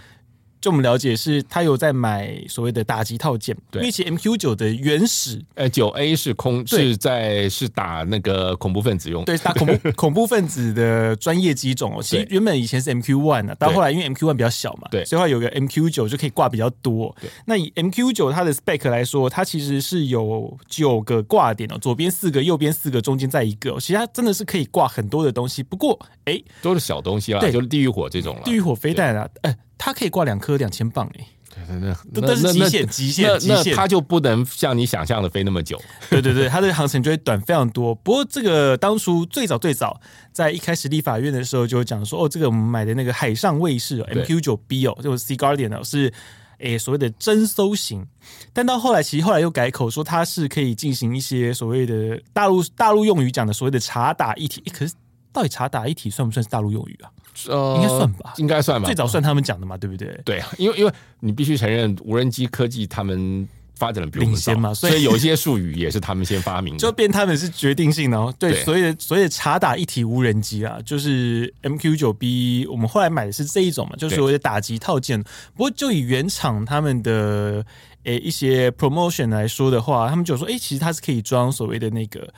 [0.61, 12.03] 就我们了解是，他有在买所谓的打击套件，对，因为其实 MQ 九的原始，呃，九 A 是空是在是打那个恐怖分子用，对，打恐怖 恐怖分子的专业机种哦。
[12.03, 17.15] 其实原本以前是 MQ one 的，到后来因为 MQ one 比较小嘛，对，所以话有个 MQ 九就可以挂比较多。
[17.21, 25.63] 对，那以 MQ 九它的 spec 来说，它其实是有九个挂点哦，左边四个，右边四个，中间再一个，其实它真的是可以挂很多的东西。
[25.63, 29.57] 不过，哎，都是小东西啦，对，就是地狱火这种了，地狱火飞弹啊，哎。
[29.81, 35.81] 它可以挂两颗两千磅哎，对对对，那都是极限极限极限，它就不能像你想象的飞那么久。
[36.11, 37.95] 对对对，它的航程就会短非常多。
[37.95, 40.01] 不过这个当初最早最早
[40.33, 46.13] 在一开始立法院的时候就讲说，哦，这个我们买的那个海上卫士 MQ 九 B 哦，就是 Sea Guardian 哦，是
[46.59, 48.05] 诶所谓的侦搜型。
[48.53, 54.61] 但到后来其实后来又改口说它是可以进行一些所谓的大陆大陆用语讲的所谓的查打一体。
[54.73, 54.93] 可是
[55.33, 57.11] 到底查打一体算不算是大陆用语啊？
[57.49, 58.87] 呃，应该算吧，应该算吧。
[58.87, 60.21] 最早算他们讲的嘛，对不对？
[60.25, 68.35] 对啊，因为因为你必须承认，无人机科技他们发展的比我们领先嘛，所以有一些术语也是他们先发明的，就变他们是决定性的哦。
[68.41, 75.23] 对，所以所以查打一体无人机啊，就是 MQ 九 B，我们后来买的是这一种嘛，就是所谓的打击套件。
[75.23, 77.65] 不过就以原厂他们的
[78.03, 82.35] 诶一些 promotion 来说的话，他们就说，哎，其实它是可以装所谓的那个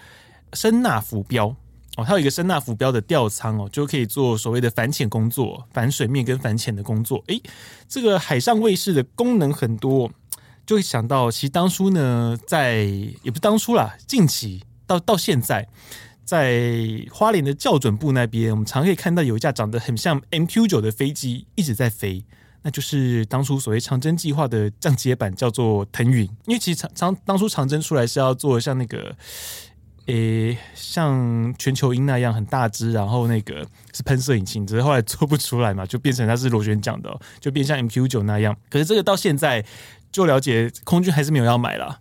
[0.53, 1.57] 声纳浮标。
[2.05, 7.23] 还，有一个声纳浮标的吊舱哦，就可以做所谓的反潜工作、反水面跟反潜的工作。
[7.27, 7.43] 诶，
[7.89, 10.11] 这个海上卫士的功能很多，
[10.67, 12.83] 就会想到，其实当初呢，在
[13.23, 15.69] 也不是当初啦，近期到到现在，
[16.25, 22.25] 在花莲的校准部那边，我们常可以看到有一架长得很像 MQ 九的飞机一直在飞，
[22.63, 26.25] 那就是当初所谓长征计划的降阶版，叫做腾云。
[26.47, 29.17] 因为其实长长当初长征出来是要做像那个。
[30.11, 38.57] 诶、欸，像全球鹰那样很大只，然后那个是喷射引擎，只是后来做不出来嘛，就变成它是螺旋桨的，就变像 MQ 九那样。
[38.69, 39.65] 可是这个到现在
[40.11, 42.01] 就了解，空军还是没有要买了。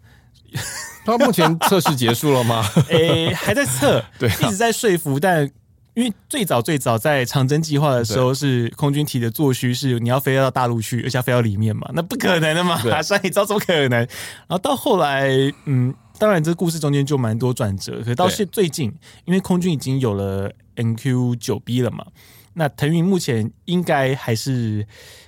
[1.05, 2.65] 它目前测试结束了吗？
[2.89, 5.19] 诶、欸，还在测， 对、啊，一直在说服。
[5.19, 5.49] 但
[5.93, 13.99] 因为最早最早在长征计划的时候，是空军提的作需是你要飞到大陆去，而且要飞到里面嘛，那不可能的嘛，马 上你知道怎么可能？
[13.99, 14.07] 然
[14.49, 15.29] 后到后来，
[15.65, 15.93] 嗯。
[16.19, 17.99] 当然，这故事中间就蛮多转折。
[17.99, 18.93] 可是到现最近，
[19.25, 22.05] 因为空军已经有了 NQ 九 B 了嘛，
[22.53, 24.85] 那腾云目前应该还是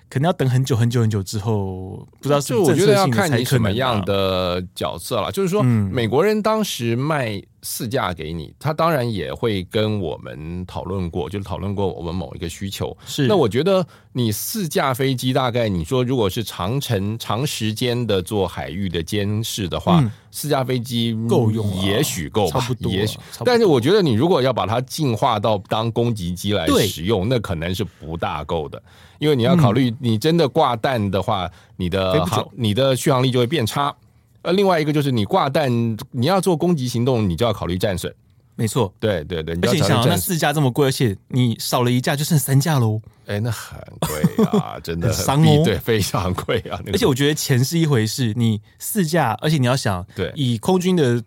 [0.10, 2.66] 可能要等很久很久很久之后，不知道是不是。
[2.66, 5.32] 就我觉得要看你什么样的角色了。
[5.32, 7.42] 就是说，美国人当时卖。
[7.64, 12.96] 四架给你，他当然也会跟我们讨论过，就是讨论过我们某一个需求。
[13.06, 23.20] 是，那我觉得你四架飞机，大概你说如果是长程、长时间的做海域的监视的话，嗯、四架飞机够用，也许够，差不多，也许。
[23.46, 28.82] 但是我觉得你如果要把它进化到当攻击机来使用，那可能是不大够的，
[29.20, 33.96] 因为你要考虑，你真的挂弹的话，嗯、你的航、你的续航力就会变差。
[34.44, 35.72] 呃，另外一个就是你挂弹，
[36.12, 38.14] 你要做攻击行动，你就要考虑战损。
[38.56, 43.02] 没错，对对对，而且你想那四架这么贵，而且你少了一架就剩三架喽。
[43.26, 46.78] 哎，那很贵啊，真的很伤哦，对，非常贵啊。
[46.86, 51.24] 那个、而且我觉得钱是一回事，你四架，而且你要想，对，以空军的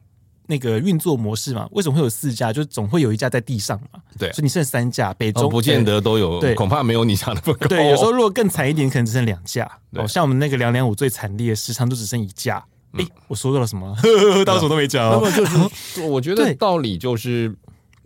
[0.46, 2.52] 那个运作模式嘛，为什么会有四架？
[2.52, 4.00] 就总会有一架在地上嘛。
[4.18, 7.66] 对，所以你剩三架，北中、哦、不见得都有，对，恐怕没有你想的不够。
[7.66, 9.68] 对，有时候如果更惨一点，可能只剩两架。
[9.92, 12.64] 哦，像我们那个两两五最惨烈，时常都只剩一架。
[12.94, 13.96] 哎、欸，我说到了什么？
[14.44, 15.10] 当什么都没讲。
[15.10, 17.54] 那么就是， 我觉得道理就是，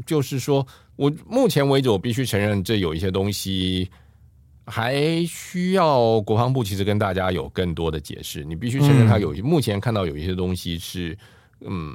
[0.06, 3.88] 就是说我目前为止，我必须承认，这有一些东西
[4.64, 8.44] 还需要国防部其实跟大家有更多的解释。
[8.44, 11.16] 你必须承认，他有目前看到有一些东西是，
[11.60, 11.92] 嗯，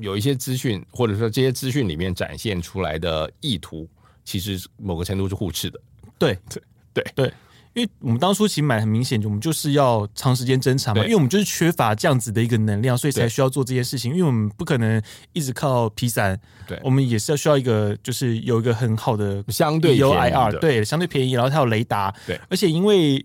[0.00, 3.88] 有一些资讯，或者说这些资讯里面展现出来的意图，
[4.24, 5.80] 其实某个程度是互斥的。
[6.18, 6.62] 对对
[6.94, 7.32] 对对。
[7.78, 14.10] 因为我们当初其实买很明显，我们就是要长时间侦查嘛，因为我们就是缺乏这样子的一个能量，所以才需要做这件事情。
[14.12, 15.00] 因为我们不可能
[15.32, 16.36] 一直靠 P 三，
[16.66, 23.24] 对，我们也是要需要一个，就是有一个很好的相对 EOIR，对，相对便宜，然后它有雷达，对，而且因为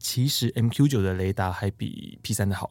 [0.00, 2.70] 其实 MQ 九的雷达还比 P 三的好，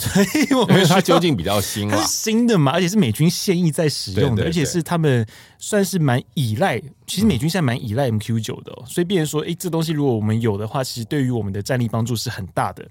[0.00, 5.26] 所以我们因为它究竟比较新嘛，它是新的嘛，而且是美军现役在使用的，而且是他们
[5.58, 6.80] 算是蛮依赖。
[7.04, 12.86] 其实美军现在蛮依赖 MQ 九的，哦，所以变成说，哎，这东西如果我们有的话，其实对于我们的战力帮助是很大的。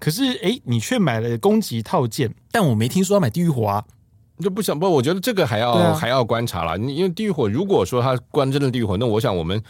[0.00, 3.84] 可是，哎，你却买了攻击套件，但我没听说要买地狱火啊，
[4.40, 4.90] 就不想不？
[4.90, 6.76] 我觉得这个还要、啊、还要观察了。
[6.76, 9.62] 你因为地狱火，如果说它关真的地狱火，那我想我们。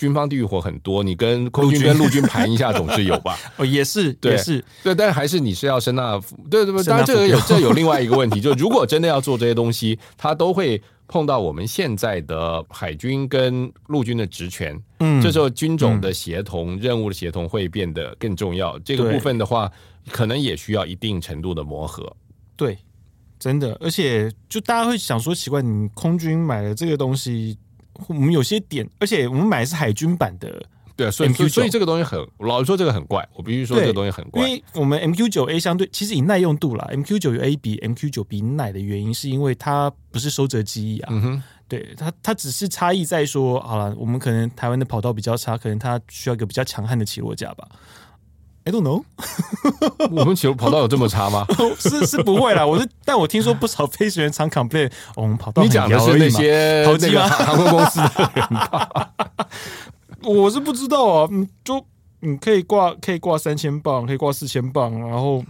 [0.00, 3.36] 军方地狱火很多，你跟空军跟陆军盘一下总是有吧？
[3.58, 6.18] 哦，也是，也是，对，但还是你是要声纳，
[6.50, 6.82] 对对对。
[6.84, 14.82] 当然，这个有这有另外一个问题，就如果真的要做这些东西，它都会碰到我们现在的海军跟陆军的职权。
[15.00, 18.78] 嗯，这时候军种的协同、嗯、任务的协同会变得更重要。
[18.78, 19.70] 这个部分的话，
[20.10, 22.10] 可能也需要一定程度的磨合。
[22.56, 22.78] 对，
[23.38, 27.58] 真的，而且就大家会想说，奇怪，你空军买了这个东西。
[28.08, 30.62] 我们有些点，而且我们买的是海军版的，
[30.96, 47.66] 对，所以所以这个东西很，老实说这个很怪，我必须说这个东西很怪，因为我们 MQ 九 A 相对其实以耐用度啦，MQ 九 A 比 MQ 九 B 耐的原因是因为它不是收折机翼啊，嗯哼，对它它只是差异在说，好了，我们可能台湾的跑道比较差，可能它需要一个比较强悍的起落架吧。
[48.70, 49.02] I don't know，
[50.12, 51.44] 我们起落跑道有这么差吗？
[51.80, 57.26] 是是不会啦，我是，但我听说不少飞行员常 complain，我们跑道你讲的是那些投机吗？
[57.28, 59.10] 航空公司的人吧？
[60.22, 61.84] 我是不知道啊，嗯，就
[62.20, 65.42] 你可以挂可以挂三千磅，可以挂四千磅，然后，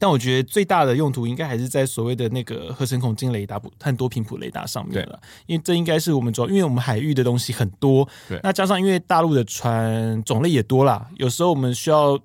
[0.00, 12.18] 但我觉得最大的用途应该还是在所谓的那个合成孔径雷达和多频谱雷达上面了，因为这应该是我们主要，因为我们海域的东西很多，对，那加上因为大陆的船种类也多啦，有时候我们需要。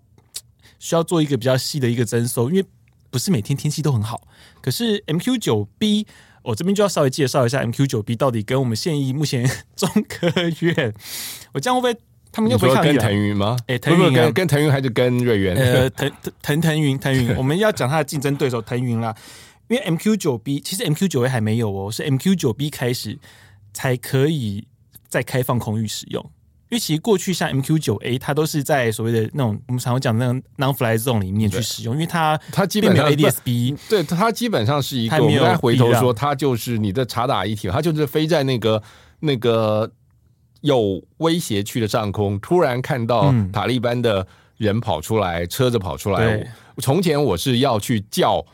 [0.79, 2.65] 需要做一个比较细的一个增收，因为
[3.09, 4.27] 不是每天天气都很好。
[4.61, 6.05] 可是 MQ 九 B，
[6.43, 10.27] 我这边就要稍微介绍一下 MQ 九 B 到底跟我们现役目前 中科
[10.61, 10.93] 院，
[11.53, 13.57] 我这样会不会他们又不会跟腾云吗？
[13.67, 15.55] 哎、欸，腾云跟跟腾云还是跟瑞元？
[15.55, 16.11] 呃，腾
[16.41, 19.15] 腾腾云腾云， 我们要讲它的竞争对手腾云啦。
[19.69, 23.19] 因为 MQ 九 B 其实 MQ 九 A 还没有哦，是 MQ 九 B 开始
[23.73, 24.65] 才可以
[25.09, 26.31] 再开放空域使用。
[26.69, 35.17] 因为其实过去像 MQ 九 A，它都是在所谓的那种我们常常讲的那种 non-fly zone 里面去使用，因为它它基本上 ADS-B，对它基本上是一个。
[35.23, 38.83] 我们再回头说，它就是你的查打一体，它就是飞在那个
[39.21, 39.89] 那个
[40.61, 44.27] 有威胁区的上空，突然看到塔利班的
[44.57, 46.53] 人跑出来，嗯、车子跑出来。
[46.79, 48.45] 从前我是要去叫。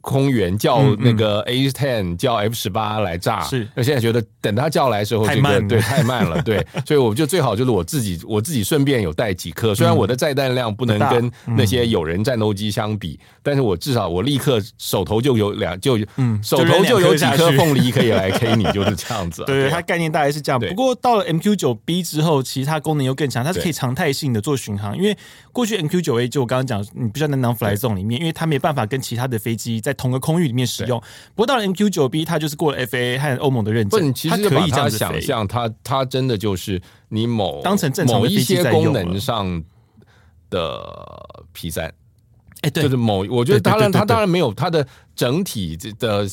[0.00, 3.68] 空员叫那个 A10 叫 F 十八来炸，是。
[3.74, 19.44] 那现在觉得等他叫来的时候，这个，太慢，对，太慢了，对， 所以我就最好就是我自己，我自己顺便有带几颗，虽然我的载弹量不能跟那些有人战斗机相比，但是我至少我立刻手头就有两就嗯，手头就有几颗凤梨可以来 K 你，就是这样子。
[19.46, 20.60] 对，它概念大概是这样。
[20.60, 25.16] 不过到了 MQ 九 B 之后，其他功能又更强，它是可以常态性的做巡航，因为
[25.52, 29.90] 过去 MQ 九 A 就我刚刚讲，你不需要在 non-fly zone 里面，因为它没办法跟其他的飞机在。
[29.90, 31.00] 在同个空域里面使用，
[31.34, 39.60] 不过到了 MQ 九 B，它就是过了 FAA 和欧盟的认证，其实它可以这样想象，它它真的就是你某当成正常某一些功能上
[40.48, 41.92] 的 P 三，
[42.60, 46.24] 哎，对，就是某，我觉得当然它当然没有它的整体的。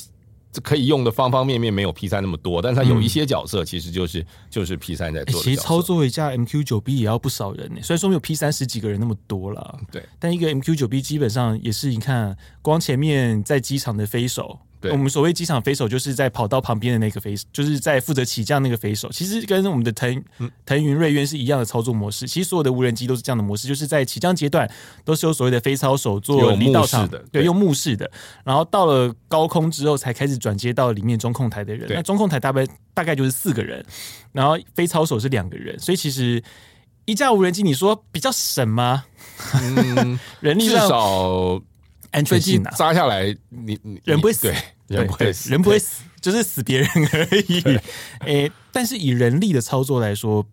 [0.64, 5.44] 可以用的方方面面没有 P 三那么多，但是它有一些角色其实就是、嗯、就是 P 三在做的。
[5.44, 14.60] 其实操作一架 MQ 九 B 也要不少人呢，虽然说没有 P 三十几个人那么多了，对，但一个 MQ 九 B 基本上也是你看，光前面在机场的飞手。
[14.80, 19.10] 对我们所谓机场飞手，就是在跑道旁边的那个飞手，就是在负责起降那个飞手。
[19.12, 20.24] 其实跟我们的腾
[20.66, 22.28] 腾云瑞渊是一样的操作模式。
[22.28, 24.70] 其实所有的无人机都是这样的模式，就是在起降阶段
[25.04, 28.10] 都是由所谓的飞操手做离道场的，对，用目视的。
[28.44, 31.88] 然后到了高空之后，才开始转接到里面中控台的人。
[31.90, 33.84] 那中控台大概大概就是四个人，
[34.32, 35.78] 然后飞操手是两个人。
[35.80, 36.44] 所以其实
[37.06, 39.06] 一架无人机，你说比较省吗？
[39.54, 41.60] 嗯， 人力至少。
[42.12, 44.54] 安全性扎下来，你你人不会死，
[44.88, 47.62] 对，人不会死，人不会死，就是死别人而已。
[48.22, 50.46] 诶、欸，但是以人力的操作来说。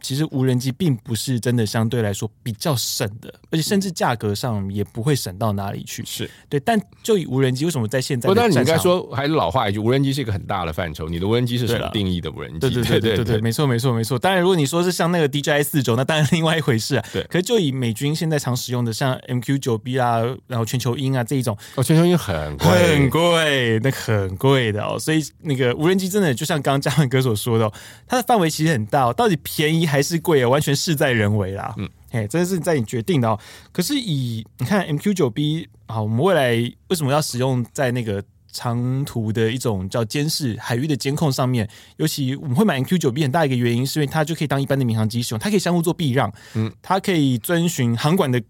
[0.00, 6.04] 其实无人机并不是真的相对来说比较省的，而且甚至价格上也不会省到哪里去。
[6.04, 8.28] 是对，但就以无人机，为什么在现在？
[8.28, 11.08] 不，但你应该说还是老话一句，无人机是一个很大的范畴。
[11.08, 12.58] 你的无人机是什么定义的无人机？
[12.58, 14.18] 对对对对对对，没错没错没错。
[14.18, 17.04] 当然，如果你说是像那个 DJI 四轴，那当然另外一回事啊。
[17.12, 24.98] 对，可是就以美军现在常使用的像 MQ 九 B 啊，然后全球鹰啊这一种，哦，全球鹰很贵很贵，那很贵的哦。
[24.98, 27.72] 所以那个无人机真的就像刚刚嘉文哥所说的，哦，
[28.06, 30.48] 它的范围其实很大，哦，到底便宜还是贵啊？
[30.48, 33.38] 完全事在人为啦，嗯，哎，真的是在你决定的哦。
[33.72, 36.54] 可是以你看 MQ 九 B 啊，我们未来
[36.88, 38.22] 为什么要使用在那个
[38.52, 41.68] 长途的一种叫监视海域的监控上面？
[41.96, 48.40] 尤其我们会买 MQ 九 B 很大一个原因，是因为它就可以当一般的民航机使用，它可以相互做避让，嗯，它可以遵循航管的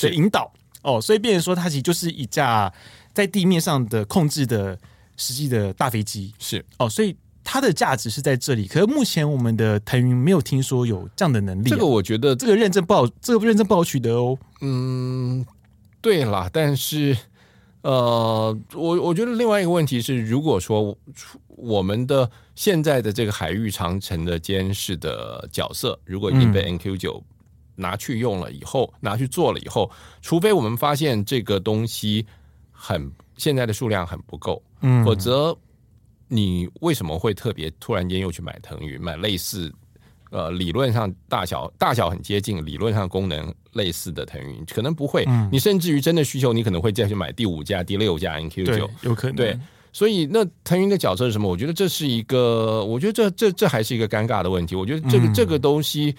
[0.00, 0.52] 的引导。
[0.82, 2.72] 哦，所以变成说它其实就是一架
[3.14, 4.78] 在地面上的控制的
[5.16, 8.66] 实际的大飞机，是哦，所以它的价值是在这里。
[8.66, 14.36] 可是目前我们的腾云没有听说有这样的能力、啊，这个我觉得这个认证不好，这个认证不好取得哦。
[14.62, 15.44] 嗯，
[16.00, 17.16] 对啦，但是
[17.82, 20.96] 呃，我我觉得另外一个问题是，如果说
[21.48, 27.22] 我们的现在的这个海域长城的监视的角色，如果已经被 NQ 九
[27.76, 29.90] 拿去用了以后，嗯、拿去做了以后，
[30.22, 32.24] 除非我们发现这个东西
[32.72, 35.56] 很现在的数量很不够，嗯，否则
[36.34, 39.72] 你为什么会特别突然间又去买腾云，买类似
[40.30, 49.58] 呃理论上大小大小很接近，理论上功能类似的腾云，可能不会，嗯、你甚至于真的需求，你可能会再去买第五架、第六架 NQ 九，有可能对。
[49.92, 51.48] 所以，那腾云的角色是什么？
[51.48, 54.74] 我觉得这是一个，我觉得这这这还是一个尴尬的问题。
[54.74, 56.12] 我觉得这个、嗯、这个东西，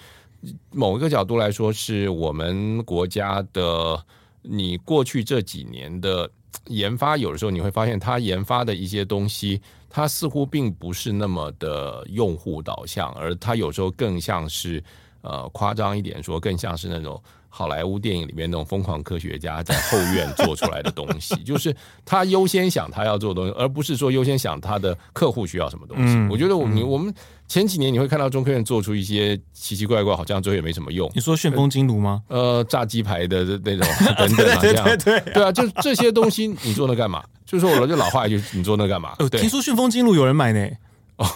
[0.70, 4.02] 某一个角度来说，是我们国家的。
[4.48, 6.30] 你过去这几年的
[6.68, 14.82] 研发，有的时候你会发现，它研发的一些东西，它似乎并不是那么的用户导向，而它有时候更像是，
[15.22, 17.20] 呃，夸张一点说，更像是那种。
[17.48, 21.74] 好莱坞电影里面那种疯狂科学家在后院做出来的东西， 就是
[22.04, 26.18] 他优先想他要做的东西，而不是说优先想他的客户需要什么东西。
[26.30, 27.14] 我觉得我们我们
[27.48, 31.10] 前几年你会看到中科院做出一些奇奇怪怪，好像最后也没什么用。
[31.14, 32.22] 你说旋风金炉吗？
[32.28, 33.86] 呃，炸鸡排的那种
[34.18, 37.22] 等等，这样对对啊，就这些东西你做那干嘛？
[37.44, 39.14] 就是说我就老话一句，你做那干嘛？
[39.32, 40.68] 听说旋风金炉有人买呢？
[41.16, 41.26] 哦，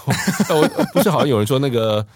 [0.50, 2.06] 我不是好像有人说那个。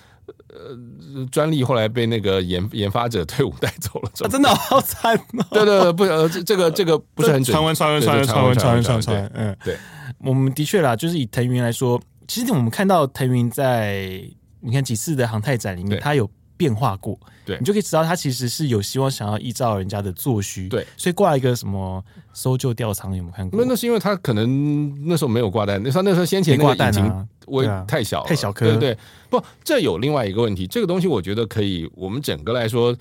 [0.48, 5.44] 呃，专利后来被那个研研发者退伍带走了，啊、真的好惨哦！
[5.50, 9.76] 对对对，不，呃，这这个这个不是很准，传闻传闻传闻传闻传闻传闻，嗯，对，
[10.20, 14.22] 我们的确啦，就是以腾云来说，其实我们看到腾云在
[14.60, 22.02] 你看几次的航太展里面，它有变化过，对，你就可以知道它其实是有希望想要依照人家的作需，对，所以挂一个什么
[22.32, 23.60] 搜救吊舱，有没有看过？
[23.60, 27.26] 那那是因为他可能那时候没有挂弹，那时候那时候先前挂弹啊。
[27.46, 28.98] 我太小了，太小颗，对对，
[29.28, 30.66] 不，这有另外一个问题。
[30.66, 32.96] 这个东西我觉得可以，我们整个来说，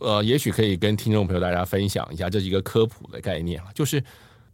[0.00, 3.68] 呃，也许可以跟听众朋友大家分享一下，这是一个科普的概念啊。
[3.72, 4.02] 就是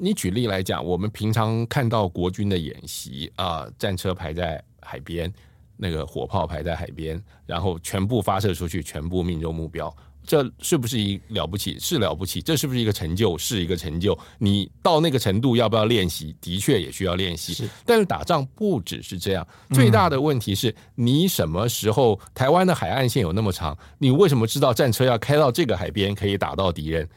[0.02, 5.32] 你举例来讲，我们平常看到国军的演习啊，呃，战车排在海边，
[5.76, 9.94] 那个火炮排在海边，然后全部发射出去，全部命中目标。
[10.26, 11.78] 这是不是一了不起？
[11.78, 12.42] 是了不起。
[12.42, 13.38] 这是不是一个成就？
[13.38, 14.18] 是一个成就。
[14.38, 16.34] 你到那个程度要不要练习？
[16.40, 17.54] 的确也需要练习。
[17.54, 19.46] 是，但是打仗不只是这样。
[19.70, 22.18] 最大的问题是你什么时候？
[22.34, 27.08] 台湾的海岸线有那么长，你为什么知道战车要开到这个海边可以打到敌人？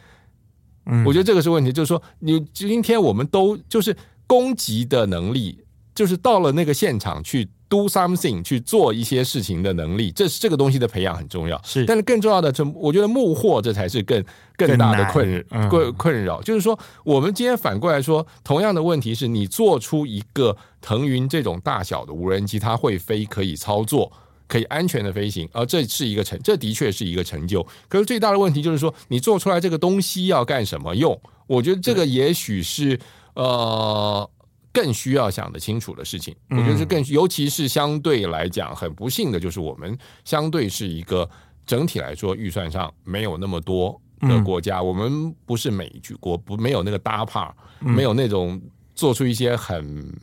[0.85, 1.71] 嗯，我觉得这个是问题。
[1.71, 3.95] 就是说，你今天我们都就是
[4.27, 5.59] 攻击的能力，
[5.93, 7.49] 就是到了那个现场去。
[7.67, 11.59] Do something 去做一些事情的能力，这是这个东西的培养很重要。
[11.63, 14.23] 是，但是更重要的，这我觉得幕后这才是更
[14.55, 16.39] 更大的困困困扰。
[16.43, 24.11] 就是说，我们今天反过来说，同样的问题是你做出一个腾云这种大小的无人机，它会飞，可以操作，
[24.47, 27.65] 可以安全的飞行，而这是一个成，这的确是一个成就。
[27.87, 31.19] 可是最大的问题就是说，你做出来这个东西要干什么用？
[31.47, 32.99] 我觉得这个也许是
[33.35, 34.29] 呃。
[34.75, 41.29] 更需要想得清楚的事情，我觉得是更，尤其是相对来讲很不幸的，就是我们相对是一个
[41.65, 48.61] 整体来说预算上没有那么多的国家，我们不是美举国，不没有那个 DARPA，没有那种
[48.93, 50.13] 做出一些很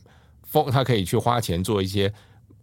[0.43, 2.13] 疯，他可以去花钱做一些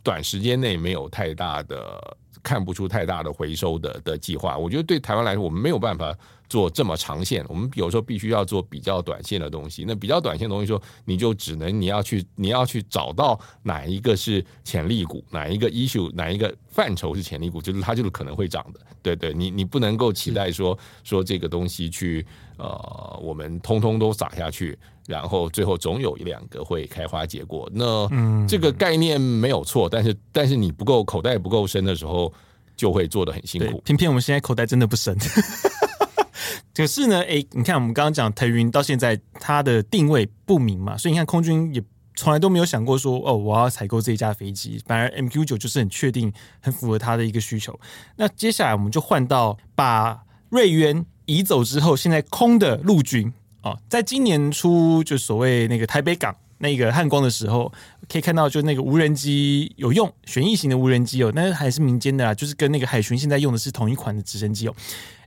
[0.02, 4.56] 短时间内没有太大的看不出太大的回收的的计划。
[4.56, 6.16] 我觉得对台湾来说，我们没有办法。
[6.50, 9.84] 做这么长线，我们有时候必须要做比较短线的东西。
[9.86, 18.80] 那比较短线的东西说，你就只能你要去你要去找到哪一个是潜力股，哪一个 issue，哪一个范畴是潜力股，就是它就是可能会涨的。
[19.00, 22.26] 对对，你你不能够期待说说这个东西去
[22.60, 27.66] 呃，我们通通都撒下去，然后最后总有一两个会开花结果。
[27.72, 28.06] 那
[28.46, 32.30] 这个概念没有错，但是但是你不够口袋不够深的时候，
[32.76, 33.80] 就会做的很辛苦。
[33.80, 35.16] 偏偏我们现在口袋真的不深。
[36.74, 41.82] 可是呢，哎，你看我们刚刚讲腾云到现在它的定位不明嘛，所以你看空军也
[42.14, 44.78] 从来都没有想过说哦，我要采购这一架飞机。
[44.86, 46.30] 反而 MQ 九就是很确定、
[46.60, 47.78] 很符合它的一个需求。
[48.16, 57.72] 那接下来我们就换到把瑞渊移走之后，现在空的陆军啊，在今年初就所谓那个台北港那个汉光的时候，
[58.08, 64.74] 可以看到就那个无人机有用，旋翼型的无人机哦，那还是民间的啦，就是跟那个海巡现在用的是同一款的直升机哦，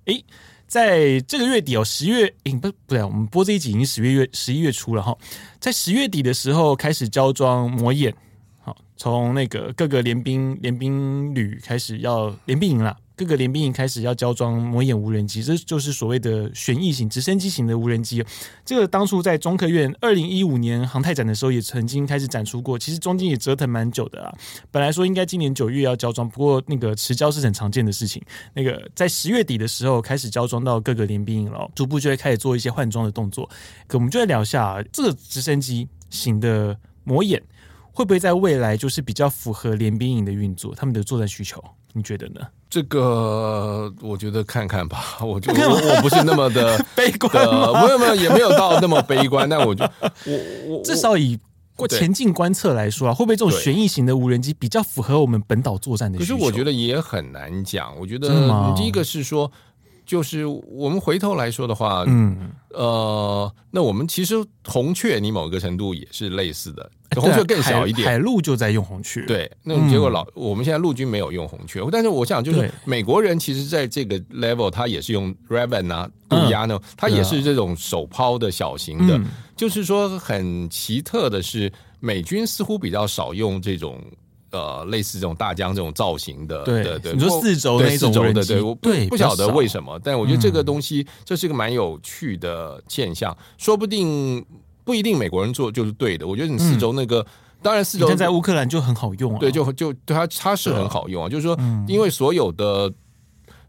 [0.06, 0.24] 诶。
[0.66, 5.16] 在这个月底哦，十月，诶，不不对，我们播这一集已经十月月十一月初了哈。
[5.60, 8.12] 在十月底的时候开始交装模演，
[8.60, 12.98] 好，从那个各个联兵联兵旅开始要联兵营了。
[13.16, 18.24] 各个联兵营开始要交装魔眼无人机，这就是所谓的旋翼型直升机型的无人机。
[18.66, 22.78] 这个当初在中科院二零一五年航太展的时候，也曾经开始展出过。
[22.78, 24.34] 其实中间也折腾蛮久的啊。
[24.72, 28.22] 本来说应该今年九月要交装，不过那个迟交是很常见的事情。
[28.54, 33.48] 那个在十月底的时候开始交装到各个联兵营了，逐步就会开始做一些换装的动作。
[33.86, 37.42] 可我们就来聊一下这个直升机型的魔眼
[37.92, 41.64] 会不会在未来就是比较符合联兵营的运作，他们的作战需求。
[41.94, 42.42] 你觉得呢？
[42.70, 47.32] 这个我觉得看看吧，我觉得我我不是那么的 悲观，
[47.84, 49.84] 没有没有也没有到那么悲观，但我就
[50.26, 51.40] 我我至少以
[51.76, 56.34] 过前进观测来说啊，会不会这种旋翼型的无人机比较符合我们本岛作战的需求？
[56.34, 57.98] 可是我觉得也很难讲。
[58.00, 58.28] 我觉得
[58.76, 59.52] 第一个是说。
[60.06, 64.36] 就是我们回头来说的话，嗯，呃，那我们其实
[64.66, 79.20] 红雀，你某个程度也是类似的，红雀更小一点，海陆就在用红雀，对，那结果老我们现在陆军没有用红雀，但是我想就是美国人其实在这个 level，他也是用 Raven 啊，渡鸦呢，他也是这种手抛的小型的，
[79.56, 84.02] 就是说很奇特的是，美军似乎比较少用这种。
[84.54, 94.46] 呃，类似这种大疆这种造型的，对对对，你说四轴那种无人机，对，我不，不晓得为什么，但我觉得这个东西这是一个蛮有趣的现象，说不定
[94.84, 96.28] 不一定美国人做就是对的。
[96.28, 97.26] 我觉得你四轴那个，嗯、
[97.64, 102.94] 当然四轴在乌克兰就很好用啊，对，就就对它它是很好用啊，就是说，因为所有的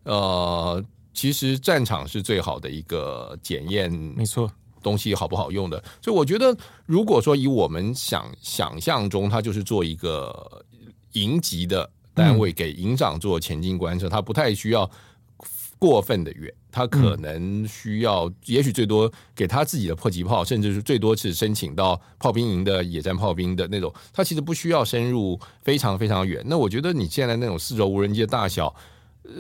[0.03, 4.51] 呃，其实战场是最好的一个检验，没错。
[4.83, 6.55] 东西好不好用的，所以我觉得，
[6.85, 10.63] 如果说以我们想想象中，它就是做一个
[11.15, 14.89] 营级的单位，给营长做前进观测，他不太需要
[15.79, 26.41] 过分的远，他可能需要，也许最多给他自己的迫击炮，甚至是最多是申请到炮兵营的野战炮兵的那种，他其实不需要深入非常非常远。
[26.47, 28.73] 那我觉得你现在那种四轴无人机的大小。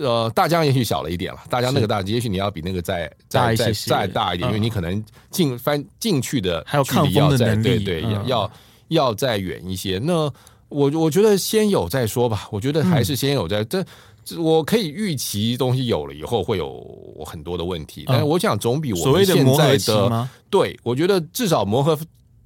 [0.00, 1.40] 呃，大疆也许小了一点了。
[1.50, 8.52] 大疆那个大，也许你要比那个再再再再大一点，因为你可能进翻进去的距离要再对对要要
[8.88, 10.00] 要再远一些。
[10.02, 10.32] 那
[10.68, 12.48] 我我觉得先有再说吧。
[12.50, 13.84] 我觉得还是先有再这，
[14.38, 16.84] 我可以预期东西有了以后会有
[17.24, 21.98] 很多的问题，但是我想总比我们现在的对，我觉得至少磨合。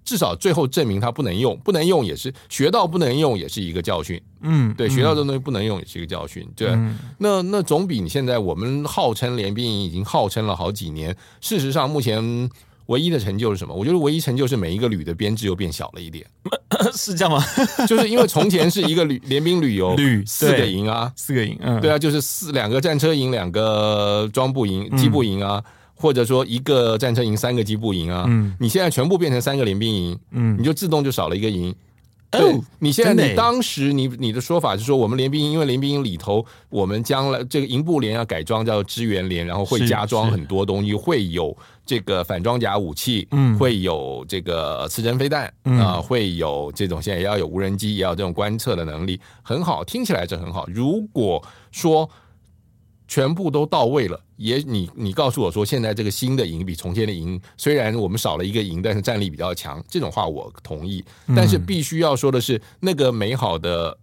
[0.05, 4.19] 至少最后证明它不能用，不能用也是学到不能用也是一个教训。
[4.41, 6.49] 嗯，对，学到这东西不能用也是一个教训。
[6.57, 12.49] 对，嗯、那那总比你现在我们号称联兵营已经号称了好几年，事实上目前
[12.87, 13.75] 唯一的成就是什么？
[13.75, 16.25] 我觉得唯一成就是每一个旅的编制又变小了一点，
[16.95, 17.45] 是这样吗？
[17.89, 25.63] 就是因为从前是一个旅 联兵旅游旅四个营啊，四个营，嗯，对啊，就是四两个战车营，两个装步营、机步营啊。
[26.01, 31.75] 或者说一个战车营三个机步营啊，嗯，你现在全部变成三个联兵营，嗯，你就自动就少了一个营。
[32.31, 41.57] 哦，你现在你当时你你的说法是说我们联兵营，因为联兵营里头我们将来这个营部连要改装叫支援连，然后会加装很多东西，会有
[41.89, 50.67] 这个反装甲武器，嗯，会有这个磁针飞弹啊，会有这种现在也要有无人机，也要这种观测的能力，很好，听起来是很好。
[50.69, 52.09] 如果说
[53.09, 54.21] 全部都到位了。
[54.37, 59.83] 也你你告诉我说，现在这个新的营比从前的营，虽然我们少了一个营，但是战力比较强。
[59.89, 63.99] 这种话我同意，但是必须要说的是，那个美好的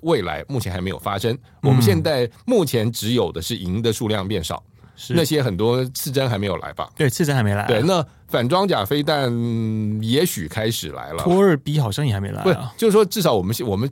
[0.00, 1.36] 未来目前还没有发生。
[1.60, 4.69] 我们现在目前只有的是营的数量变少，是
[5.08, 6.88] 那些很多刺针还没有来吧？
[6.96, 7.66] 对，刺针还没来。
[7.66, 9.32] 对，那反装甲飞弹
[10.00, 11.22] 也许开始来了。
[11.22, 12.42] 托二 B 好像也还没来。
[12.42, 13.90] 不，就是说至少我们我们。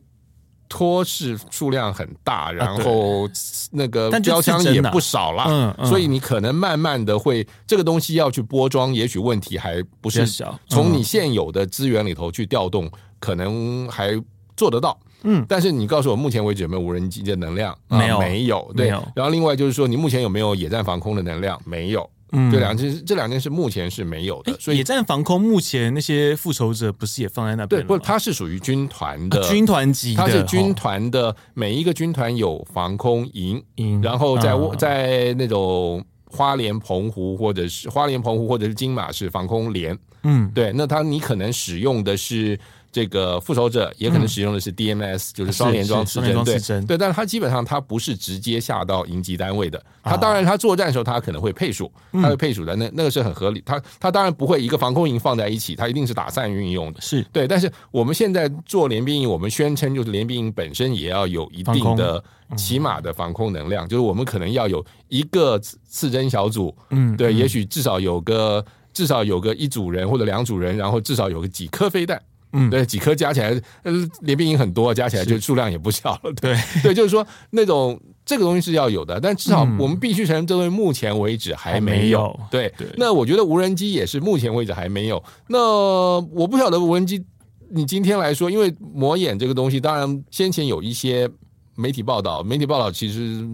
[0.70, 3.26] 托是数量很大，然后
[3.70, 10.60] 那个标枪也不少了，所以你可能慢慢的会这个东西要去拨装，也许问题还不是小。
[10.68, 12.86] 从你现有的资源里头去调动，
[13.18, 14.10] 可能还
[14.58, 15.00] 做得到。
[15.22, 17.76] 嗯，但是你告诉我，目前为止有没有无人机的能量？
[17.88, 18.72] 没有，没有。
[18.76, 21.60] 对，然后另外就是说，你目前有没有野战防空的能量？
[21.64, 22.08] 没有。
[22.32, 27.80] 嗯，这两件这两件事目前是没有的，所以野战防空目前那些复仇者不是也放在那边？
[27.80, 33.64] 对，不，它是属于军团的军团级，它是军团的每一个军团有防空营，
[34.02, 42.60] 然后在在那种花莲澎湖或者是花莲澎湖或者是金马是防空连，嗯，对，那它你可能使用的是。
[42.98, 49.80] 这个复仇者也可能使用的是 DMS，、嗯、就是双联装刺针，对对，但是它基本上它不是直接下到营级单位的。
[50.02, 53.62] 它当然，它作战的时候它可能会配属，它会配属的，那那个是很合理。
[53.64, 57.00] 它它当然不会一个防空营放在一起，它一定是打散运用的。
[57.00, 62.20] 是对，但是我们现在做联兵营，我们宣称就是联兵营本身也要有一定的
[62.56, 72.20] 起码的防空能量，就是我们可能要有一个刺针小组，嗯，对，也许至少有个至少有个一组人或者两组人，然后至少有个几颗飞弹。
[72.52, 73.50] 嗯，对，几颗加起来，
[73.82, 73.92] 呃，
[74.22, 76.32] 联兵营很多，加起来就数量也不小了。
[76.40, 82.34] 对对， 就是说那种这个东西是要有的，但至少我们必须承认，这东西目前为止还没有。
[82.40, 85.22] 嗯、对，对那我觉得无人机也是目前为止还没有。
[85.48, 87.22] 那我不晓得无人机，
[87.70, 91.28] 你今天来说，因为魔眼这个东西，当然先前有一些
[91.76, 93.46] 媒体报道，媒体报道其实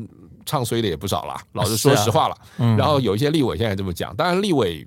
[0.47, 1.35] 唱衰的也不少了。
[1.55, 2.35] 老实说实话了。
[2.59, 4.87] 啊啊、然后有一些立委现在这么讲，当然立委。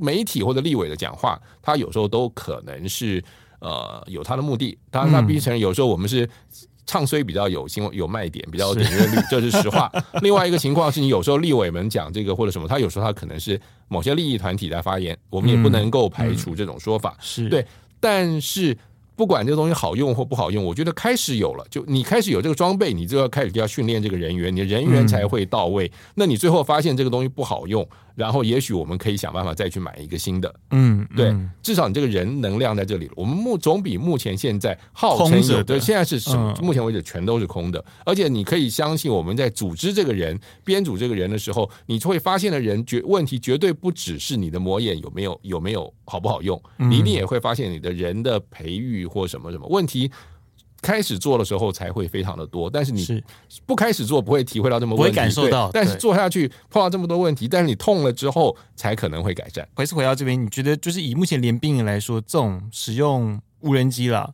[0.00, 3.22] 媒体或者立委的讲话，他有时候都可能是
[3.60, 4.76] 呃有他的目的。
[4.90, 6.28] 当然，他必须承认，有时候我们是
[6.86, 9.90] 唱衰比较有新闻、有卖点、比较有点阅率， 这是实话。
[10.22, 17.16] 另外一个情况是你有时候立委们讲这个或者什么，他有时候他可能是某些利益团体在发言，我们也不能够排除这种说法。
[17.20, 17.66] 是对，
[18.00, 18.76] 但是。
[19.16, 25.86] 不管这个东西好用或不好用，我觉得开始有了，就你开始有这个装备，你就要开始就要训练这个人员，你的人员才会到位。
[25.86, 30.54] 嗯、那你最后发现这个东西不好用，然后也许我们可以想办法再去买一个新的。
[30.72, 33.12] 嗯，对，至少你这个人能量在这里了。
[33.16, 36.54] 我们目总比目前现在号称有的，现在是什么？
[36.62, 37.84] 目前为止全都是空的。
[38.04, 49.04] 而且你可以相信，我们在组织这个人、编组这个人的时候，你会发现的人绝问题绝对不只是你的魔眼有没有有没有好不好用，你一定也会发现你的人的培育。
[49.04, 50.10] 或什么什么问题，
[50.84, 53.02] 开始做的时候才会非常的多，但是你
[53.64, 55.70] 不开始做不会体会到这么问题，不会感受到。
[55.72, 59.66] 但是做下去碰到这么多问题，但是你痛了之后才可能会改善。
[59.74, 64.30] 还是回到这边，你觉得就是以目前联兵营来说，这种使用无人机啦，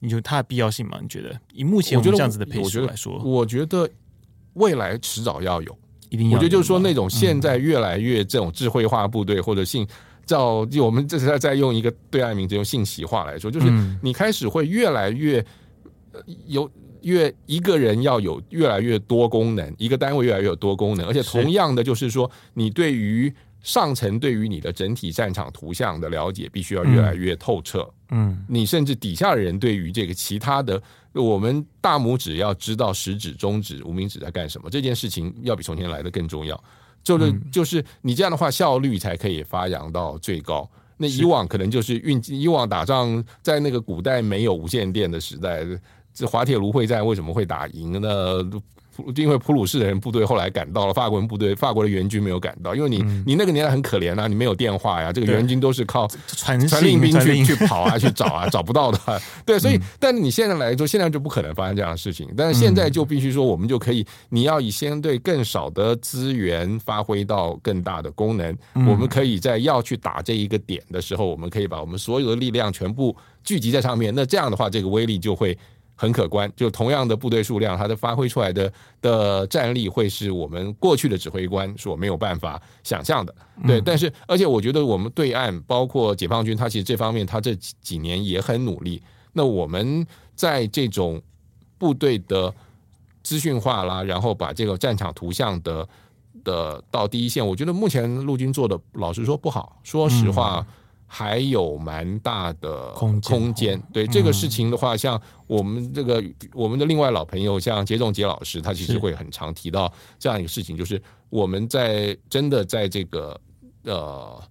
[0.00, 0.98] 你觉得它的必要性吗？
[1.00, 3.88] 你觉得以目前我觉得这样子的配置来说，我觉得
[4.52, 5.74] 未来迟早要有，
[6.10, 6.36] 一定要。
[6.36, 9.88] 我觉得就是说那种现在越来越这种智慧化部队或者性。
[10.26, 15.44] 照我们这是在在用一个对岸名字，用信息化来说，就是你开始会越来越
[16.46, 16.70] 有
[17.02, 27.88] 越一个人要有越来越多功能，一个单位越来越有多功能，而且同样的就是说，你对于上层对于你的整体战场图像的了解，必须要越来越透彻。
[28.10, 30.80] 嗯，你甚至底下的人对于这个其他的，
[31.12, 36.62] 我们大拇指要知道食指、中指、无名指在干什么，这件事情要比从前来的更重要。
[37.02, 40.70] 就是就是你这样的话，效率才可以发扬到最高。
[40.96, 45.66] 那以往可能就是运，以往打仗在那个古代没有无线电的时代，
[46.14, 48.08] 这滑铁卢会战为什么会打赢呢？
[49.16, 59.20] 因为普鲁士的人部队后来赶到了，法国人部队，法国的援军没有赶到，因为你你那个年代很可怜啊，你没有电话呀，这个援军都是靠传传令兵去去跑啊，去找啊， 找不到的。
[59.44, 62.32] 对，所以，但你现在来说，现在就不可能发生这样的事情。
[62.36, 68.56] 但是现在就必须说，我们就可以，你要以相对更少的资源发挥到更大的功能。
[68.74, 74.14] 我们可以在要去打这一个点的时候，我们可以把我们所有的力量全部聚集在上面。
[74.14, 75.58] 那这样的话，这个威力就会。
[75.96, 83.34] 很可观，就同样的部队数量，它的发挥出来的的战力会是我们过去的指挥官所没有办法想象的。
[83.66, 89.00] 对，但是而且我觉得我们对岸包括解放军，他其实这方面他这几年也很努力。
[89.32, 91.20] 那我们在这种
[91.78, 92.52] 部队的
[93.22, 95.88] 资讯化啦，然后把这个战场图像的
[96.42, 100.66] 的到第一线，我觉得目前陆军做的老实说不好，说实话。
[101.16, 106.20] 还有蛮大的空间，对这个事情的话，像我们这个
[106.52, 111.00] 我们的另外老朋友，像杰仲杰老师，他其实会很常提到这样一个事情，就是
[111.30, 113.40] 我们在真的在这个
[113.84, 114.42] 呃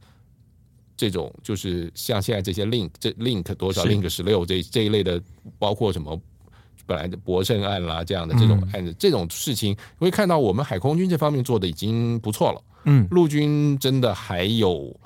[0.95, 5.22] 这种就是像现在这些 link 这 link 多少 link 十六这这一类的，
[5.59, 6.18] 包括什么
[6.86, 14.97] 本来的博胜案啦这样的这种案子这种事情，会看到我们海空军这方面做的已经不错了，嗯，陆军真的还有。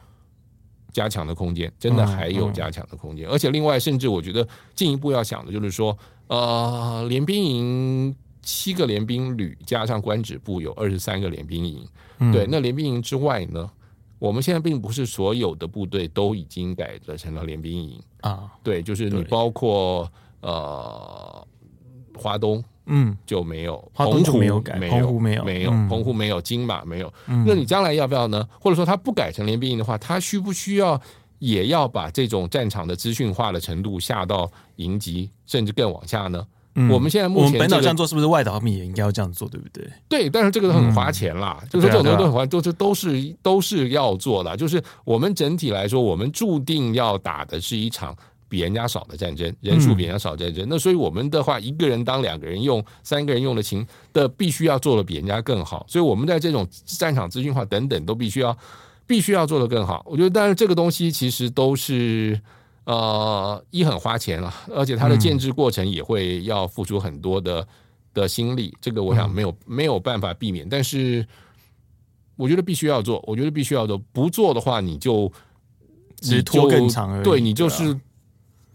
[0.98, 5.96] 加强的空间，真的还有加强的空间，而且另外，甚至我觉得进一步要想的就是说，
[6.26, 11.88] 呃，联兵营七个联兵旅加上官职部有二十三个联兵营，
[12.34, 13.70] 对，那联兵营之外呢，
[14.18, 18.02] 我们现在并不是所有的部队都已经改造成了联兵营。
[18.22, 21.48] 啊，对，就是你包括呃
[22.18, 22.64] 华东。
[22.88, 27.14] 嗯，就没有，澎湖没有改，澎湖没有，没有，澎湖没有，金马没有。
[27.46, 28.48] 那你将来要不要呢？
[28.60, 31.00] 或者说他不改成联兵营的话，他需不需要
[31.40, 36.46] 也要把这种战场的资讯化的程度下到营级，甚至更往下呢？
[36.92, 39.90] 我们现在目前本岛这样做，是不是外岛他们也应该要这样做，对不对？
[40.08, 44.56] 对，但是这个都很花钱啦，就是这种东西都很花，都是都是都是要做的。
[44.56, 48.16] 就是我们整体来说，我们注定要打的是一场。
[48.50, 55.86] 比人家少的战争，人数比人家少战争，嗯、那所以我们的话，一个人当两个人用，三个人用的情的，必须要做的比人家更好。
[55.90, 58.58] 所以我们在这种战场资讯化等等，都必须要
[59.06, 60.02] 必须要做的更好。
[60.06, 62.40] 我觉得，但是这个东西其实都是
[62.86, 67.68] 呃一很花钱了，而且它的建制过程也会要付出很多的
[68.14, 68.74] 的心力。
[68.80, 71.28] 这个我想没有没有办法避免，但是
[72.38, 73.22] 我觉得必须要做。
[73.28, 75.30] 我觉得必须要做，不做的话，你就
[76.22, 77.24] 只拖更长而已。
[77.26, 78.00] 对，你就是。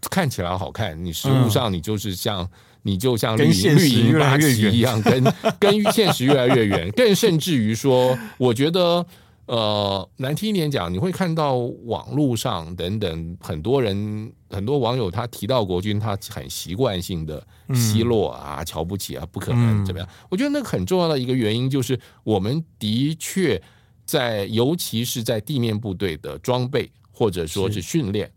[0.09, 2.49] 看起来好看，你实物上你就是像、嗯、
[2.83, 5.23] 你就像绿营绿营八旗一样，跟
[5.59, 9.05] 跟现实越来越远，更甚至于说，我觉得。
[9.45, 20.07] 呃，难听一点讲，你会看到网络上等等很多人、很多网友，他提到国军，他很习惯性的奚落啊、嗯、瞧不起啊，不可能怎么样？
[20.29, 23.61] 我觉得那个很重要的一个原因就是，我们的确
[24.05, 28.31] 在，尤其是在地面部队的装备或者说是训练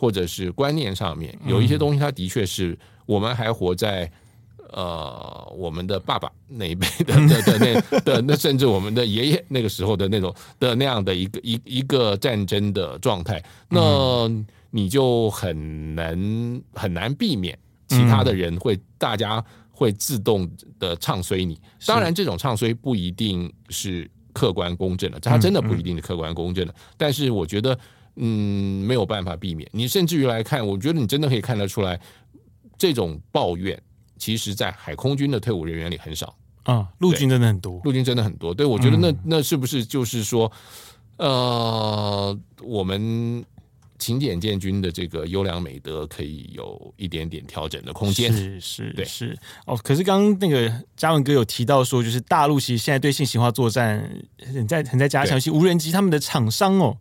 [0.00, 4.10] 或者是观念上面，有一些东西，它的确是我们还活在。
[4.72, 14.30] 呃，我们的爸爸那一辈的的的那 的那，甚至我们的爷爷那个时候的那种的那样的一个一一个战争的状态，那
[14.70, 20.48] 你就很难很难避免其他的人会大家会自动
[20.78, 21.60] 的唱衰你。
[21.84, 26.72] 当然，这种唱衰不一定是客观公正的，它真的不一定是客观公正的。
[26.96, 27.76] 但是，我觉得，
[28.20, 29.68] 嗯，没有办法避免。
[29.72, 32.00] 你甚至于来看，我觉得你真的可以看得出来，
[32.78, 33.80] 这种抱怨。
[34.18, 38.52] 其实，在海空军的退伍人员里很少啊，陆军真的很多，陆军真的很多。
[38.54, 40.52] 对，我觉得那那是不是就是说，
[41.16, 43.44] 呃，我们。
[44.00, 49.04] 勤俭建军的这个优良美德可以有一点点调整的空间，是是对。
[49.04, 49.38] 是。
[49.66, 49.78] 哦。
[49.84, 54.10] 可是刚刚那个嘉文哥有提到说，就是大陆其实现在对信息化作战
[54.52, 56.96] 很在很在加强，其实无人机他们的厂商哦，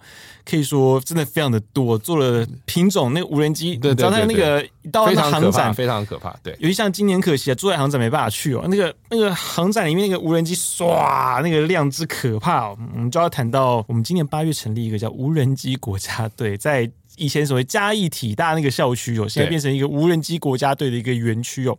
[0.45, 6.55] 可以说真的非常的多，做了品种那个无人机，对对对，那个到那航展非常可怕，对。
[6.59, 16.91] 尤其像今年可惜啊，珠海航展没办法去哦，那个那个航展里面那个无人机唰，那个量之可怕哦，我们就要谈到我们今年八月成立一个叫无人机国家队，在。
[17.17, 21.77] 以前所谓嘉义体大那个校区哦，现在变成一个无人机国家队的一个园区哦。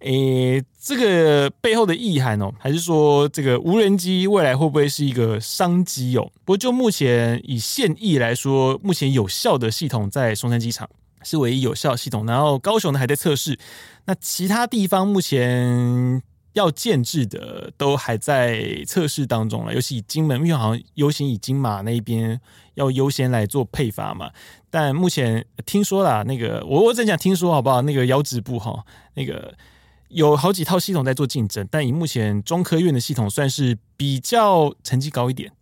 [0.00, 6.30] 诶，这个背后的意涵哦，还是说这个无人机未来会不会是一个商机哦？
[6.44, 10.86] 不过就目前以现役来说，目前有效的系统在松山机场
[11.22, 13.58] 是唯一有效系统，然后高雄呢还在测试，
[14.06, 16.22] 那其他地方目前。
[16.54, 22.40] 要建制的都还在测试当中了，尤其以金门，因为好像优先以金马那边
[22.74, 24.30] 要优先来做配发嘛。
[24.68, 27.82] 但目前听说啦，那个我我只讲听说好不好？
[27.82, 29.54] 那个腰子部哈，那个
[30.08, 35.52] 有好几套系统在做竞争，但以目前中科院的系统算是比较成绩高一点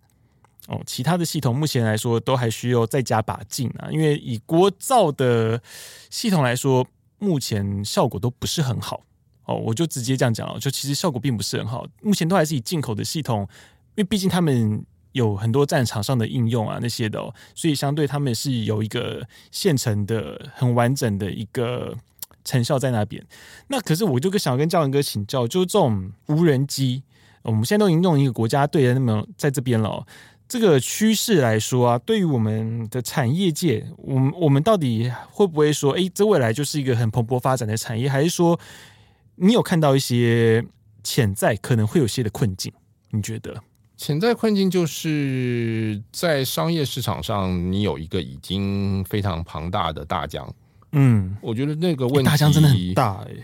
[0.66, 0.80] 哦。
[0.86, 5.60] 其他的系统目前来说都还需要再加把劲啊，因为以国造的
[6.10, 6.86] 系统来说，
[7.18, 9.02] 目前效果都不是很好。
[9.44, 13.42] 哦，我就直接这样讲了，就其实效果并不是很好，目前都还是以进口的系统，
[13.94, 17.20] 因为毕竟他们有很多战场上的应用啊那些的，
[17.54, 21.96] 所以相对他们是有一个现成的很完整的一个
[22.44, 23.24] 成效在那边。
[23.68, 27.04] 那可是我就想跟教文哥请教，就是这种无人机，
[27.42, 30.04] 我们现在都已经弄一个国家队的那么在这边了，
[30.48, 38.58] 这个趋势来说啊，对于我们的产业界，我们我们到底会不会说，哎，这未来就是一个很蓬勃发展的产业，还是说？
[39.38, 40.64] 你有看到一些
[41.04, 42.72] 潜在可能会有些的困境？
[43.10, 43.54] 你觉得
[43.98, 50.50] 潜在困境就是在商业市场上，你有一个已经非常庞大的大疆。
[50.92, 53.34] 嗯，我觉得那个问题大疆真的很大哎。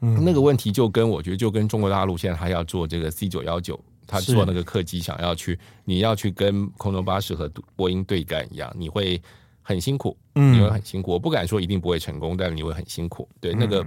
[0.00, 9.20] 嗯，那个问题就跟我觉得就跟中国大陆现在还要做这个 C 九幺九，他做那个客机想要去，你要去跟空中巴士和波音对干一样，你会
[9.62, 11.12] 很辛苦，你会很辛苦。
[11.12, 13.28] 我不敢说一定不会成功，但是你会很辛苦。
[13.40, 13.86] 对那个。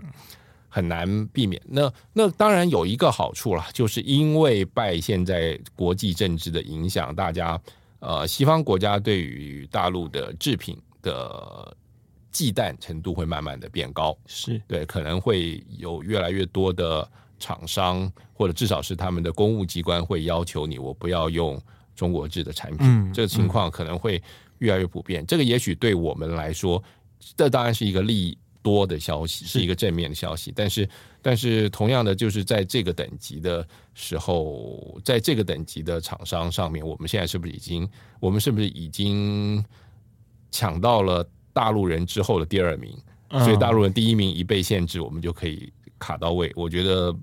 [0.70, 1.60] 很难避免。
[1.66, 7.60] 那那当然有一个好处啦，就是因为拜现在国际政治的影响，大家
[8.00, 11.76] 呃西方国家对于大陆的制品的
[12.32, 14.16] 忌惮程度会慢慢的变高。
[14.28, 17.10] 是对，可能会有越来越多的
[17.40, 21.62] 厂商，或者至少是他们的公务机关会要求你，我不要用
[21.96, 22.88] 中国制的产品。
[22.88, 24.22] 嗯，这个情况可能会
[24.60, 25.26] 越来越普遍。
[25.26, 26.84] 这个也许对我们来说，
[27.36, 28.38] 这当然是一个利。
[28.64, 30.90] 多的消息是一个正面的消息，但是
[31.22, 37.88] 但是同样的，就是在这个等级的时候，在这个等级的厂商上面，我们现在是不是已经，
[38.20, 39.64] 我们是不是已经
[40.52, 42.92] 抢到了大陆人之后的第二名？
[43.30, 46.52] 所以大陆人第一名一被限制，我们就可以卡到位。
[46.56, 47.16] 我觉得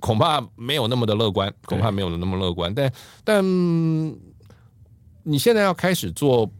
[0.00, 2.74] 恐怕没有那么的乐观，恐怕没有那么乐观。
[2.74, 2.92] 但
[3.24, 3.44] 但
[5.22, 6.50] 你现在要开始做。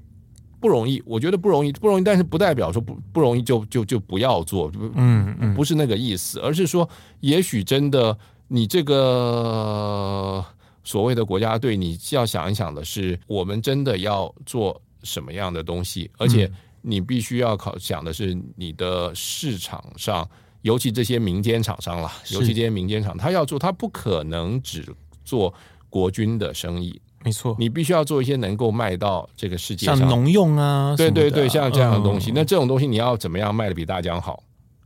[0.61, 6.91] 不容易，我觉得不容易，不容易，但是不代表说不不容易就就就不要做，嗯嗯，不是那个意思，而是说，
[7.21, 8.19] 也许真的
[8.49, 10.45] 你这个
[10.83, 16.51] 所谓的国家队，你要想一想的是，我们真的要做什么样的东西，而且
[16.83, 20.29] 你必须要考想的是你的市场上，
[20.63, 24.85] 尤其这些民间厂商啦，尤其这些民间厂，他要做，他不可能只
[25.25, 25.53] 做
[25.89, 27.01] 国军的生意。
[27.25, 32.31] 没错，你必须要做一些能够卖到这个世界上，像农用啊，对对对，像这样的东西。
[32.31, 34.43] 嗯、那这种东西你要怎么样卖的比大疆好？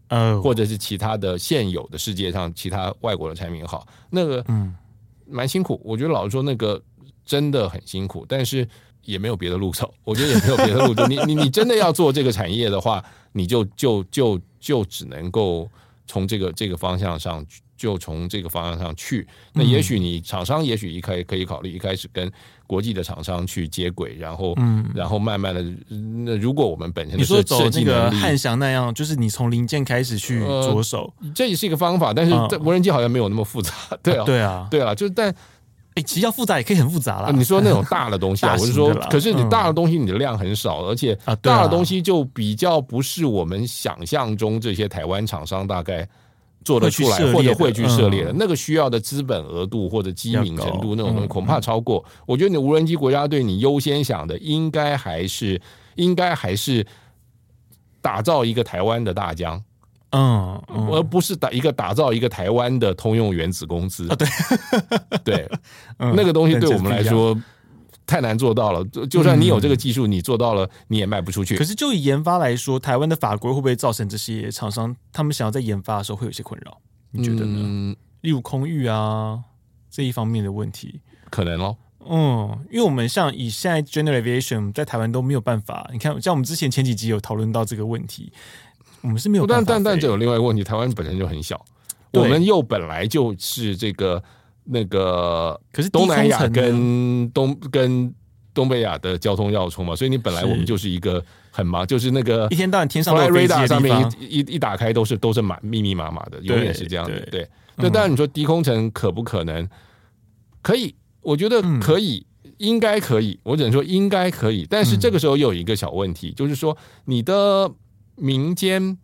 [0.09, 3.87] 呃，或者是其他的现有的世界上其他外国的产品好？
[4.11, 4.75] 那个嗯，
[5.27, 5.81] 蛮辛苦。
[5.85, 6.83] 我觉得老实说，那个
[7.25, 8.67] 真的很辛苦，但是
[9.05, 9.93] 也没有别的路走。
[10.03, 11.07] 我觉得也没有别的路走。
[11.07, 15.69] 你你你真的要做这个产业的话，你就就就就只能够
[16.07, 17.45] 从这个这个方向上。
[17.75, 22.31] 就从这个方向上去，那也许你厂商也许一开可以考虑一开始跟
[22.65, 25.65] 国际的厂商去接轨，然后嗯，然后慢慢的，
[26.25, 35.35] 那如果我们本身你说走那个汉翔那样，就是你从零件开始去着手，呃，这也是一个方法，但是在无人机好像没有那么复杂，对啊，对啊，对啊，就是但
[35.95, 37.31] 哎，其实要复杂也可以很复杂啦。
[37.31, 46.09] 你说那种 大的东西啊，我是说，可是你大的东西你的量很少，而且大的东西就比较不是我们想象中这些台湾厂商大概。
[46.65, 52.05] 做得出来或者会去涉猎的那个需要的资本额度或者机敏程度那种东西恐怕超过。
[52.25, 55.61] 我觉得你无人机国家队，你优先想的应该还是
[55.97, 56.87] 应该还是
[58.01, 59.61] 打造一个台湾的大疆，
[60.13, 64.07] 嗯，而不是打一个打造一个台湾的通用原子公司。
[64.17, 64.29] 对
[65.25, 65.51] 对，
[65.99, 67.37] 那个东西对我们来说。
[68.05, 71.57] 太难做到了，就就算你有这个技术，你做到了，你也卖不出去。
[71.57, 76.77] 可是就以研发来说，台湾的法规会不会造成这些厂商他们想要在研发的时候会有一些困扰？
[77.13, 77.61] 你觉得呢？
[77.63, 79.39] 嗯，例如空域啊
[79.89, 81.01] 这一方面的问题，
[81.31, 81.77] 可能哦。
[82.05, 85.89] 嗯，因为我们像以现在 General Aviation 在台湾都没有办法。
[85.93, 88.33] 你看，像我们之前前几集有讨论到这个问题，
[89.03, 89.65] 我们是没有办法。
[89.67, 91.63] 但但但这有另外一个问题，台湾本身就很小，
[92.13, 94.23] 我们又本来就是这个。
[94.65, 98.15] 那个可是东南亚跟东跟
[98.55, 107.19] 东北亚的交通要冲嘛，所以你本来我们就是一个很忙，就是那个一天到晚天上的雷达上面一一一打开都是都是满密密麻麻的，永远是这样的。
[107.23, 107.45] 对，
[107.75, 109.69] 那当然你说低空层可不可能？
[110.63, 112.25] 可以，我觉得可以，
[112.59, 113.41] 应该可以。
[113.43, 116.77] 我只能说应该可以，但是这个时候又有一个小问题，就是说
[117.07, 117.69] 你的
[118.17, 118.99] 民间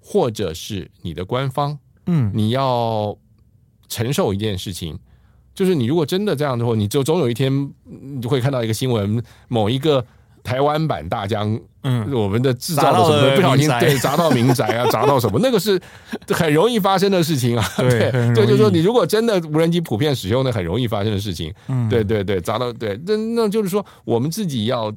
[0.00, 3.16] 或者是你的官方，嗯，你要。
[3.86, 4.98] 承受一件事情，
[5.54, 10.04] 就是你如果真的这样的话，你就总有一天你就会看到一个新闻，某一个
[10.42, 15.80] 台湾版大疆，嗯，我们的制造的什么不小心对砸到民宅啊， 砸到什么，那个是
[16.28, 17.64] 很容易发生的事情啊。
[17.76, 21.52] 对，对，就是说你如果真的无人机普遍使用，那很容易发生的事情。
[21.68, 24.92] 嗯，对对对，砸到对，那那就是说我们自己要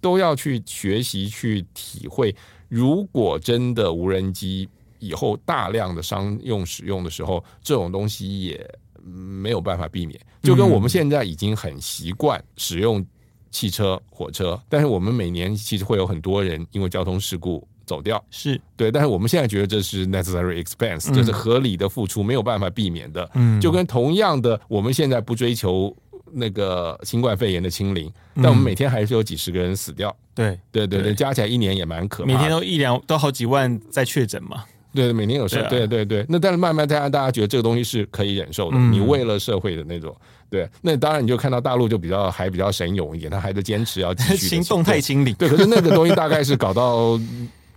[0.00, 2.34] 都要去学习去体会，
[2.68, 4.68] 如果真的无人机。
[5.00, 8.68] 以后大量的商用使用的时候，这种东西也
[9.00, 10.18] 没有办法避免。
[10.42, 13.06] 就跟我们现在已经很习惯使用
[13.48, 18.90] 汽车、火车，但是我们每年其实会有很多人因为交通事故走掉，是对。
[18.90, 23.30] 但是我们现在觉得这是 necessary expense，这是合理的付出，没有办法避免的。
[23.34, 25.96] 嗯，就跟同样的，我们现在不追求
[26.32, 30.14] 那个新冠肺炎的清零，但我们每天还是有几十个人死掉。
[30.34, 34.64] 对对对对，加起来一年也蛮可怕，每天都一两都好几万在确诊嘛。
[34.94, 36.24] 对，每年有事，对对对。
[36.28, 38.78] 那但是慢慢大家大家觉得这个东西是可以忍受的。
[38.78, 40.16] 你为了社会的那种，
[40.48, 45.34] 对，那当然你就看到大陆就比较还比较神勇一点，他还在坚持要继续 行动态清零。
[45.34, 47.20] 对，可是那个东西大概是搞到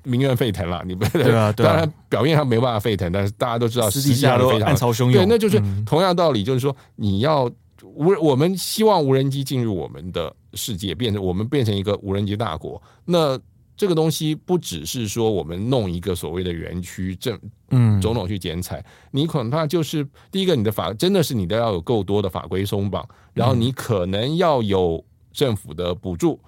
[0.04, 1.52] 民怨沸腾了，你不 对啊？
[1.52, 5.14] 当然表面上没办法沸腾，但是大家都知道私底下都暗潮汹涌。
[5.14, 7.52] 对，那就是同样道理，就是说你要
[7.88, 12.82] 无我们希望无人机进入我们的世界，变成我们变成一个无人机大国。
[13.06, 13.40] 那
[13.78, 17.40] 这个东西不只是说我们弄一个所谓的园区，政
[17.72, 26.40] 嗯，种种去剪彩，你恐怕就是第一个，你的法真的是你都要有够多的法规松绑，然后你可能要有政府的补助，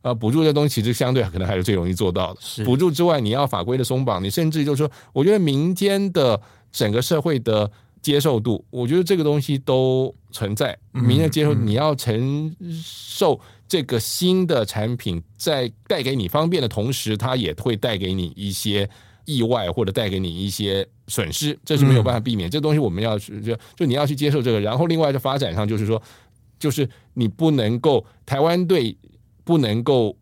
[0.00, 2.64] 啊，补助这东西其实相对可能还是最容易做到的。
[2.64, 6.40] 补助之外，你要法规的松绑，你甚至就是说，我觉得民间的
[6.72, 7.70] 整个社会的
[8.02, 13.40] 接受度，我觉得这个东西都存在，民间接受，你要承受。
[13.68, 18.88] 这个新的产品在带给你方便的同时，它也会带给你一些
[19.26, 22.48] 意外，或者带给你一些损失，这是没有办法避免。
[22.48, 24.58] 这东西我们要去就就你要去接受这个。
[24.58, 26.02] 然后另外的发展上，就是说，
[26.58, 28.96] 就是你不能够台湾队
[29.44, 30.16] 不能够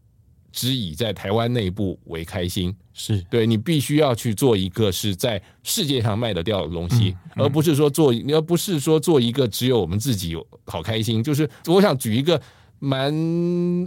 [0.57, 10.34] 只以在台湾内部为开心，是对你必须要去做一个是在世界上卖得掉的东西，而不是说做，而不是说做一个只有我们自己
[10.64, 11.22] 好开心。
[11.22, 12.40] 就是我想举一个。
[12.79, 13.11] 蛮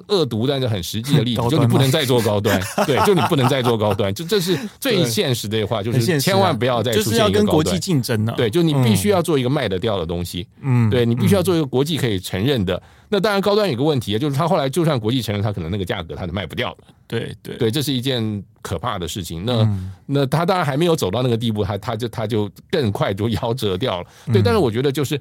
[0.08, 8.34] 恶毒，但是很实际的例子， 就你不能再做高端， 对，就你不能再做高端，就这是 最现实的话，就是千万不要再出现一个高端，就是要跟国际竞争呢。
[8.36, 12.82] 对，就你必须要做一个卖得掉的东西，嗯，对你必须要做一个国际可以承认的。
[13.12, 16.84] 那当然，高端有个问题，就是他后来就算国际承认，他可能那个价格他是卖不掉的。
[17.08, 19.46] 对对对，这是一件可怕的事情。
[19.46, 19.68] 那
[20.06, 24.08] 那他当然还没有走到那个地步，他他就他就更快就夭折掉了。
[24.34, 25.20] 对，但是我觉得就是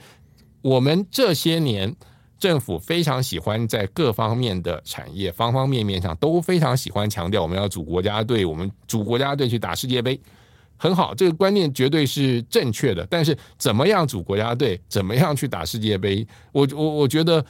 [0.62, 1.95] 我们这些年。
[2.39, 10.20] 政府非常喜欢在各方面的产业方方面面上都非常喜欢强调我们要组国家队，我们组国家队去打世界杯，
[10.76, 13.05] 很好，这个观念绝对是正确的。
[13.11, 17.45] 但是怎么样组国家队，怎么样去打世界杯，我我我觉得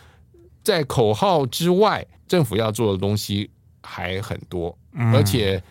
[0.64, 3.50] 在口号之外，政府要做的东西
[3.82, 4.74] 还很多，
[5.12, 5.62] 而且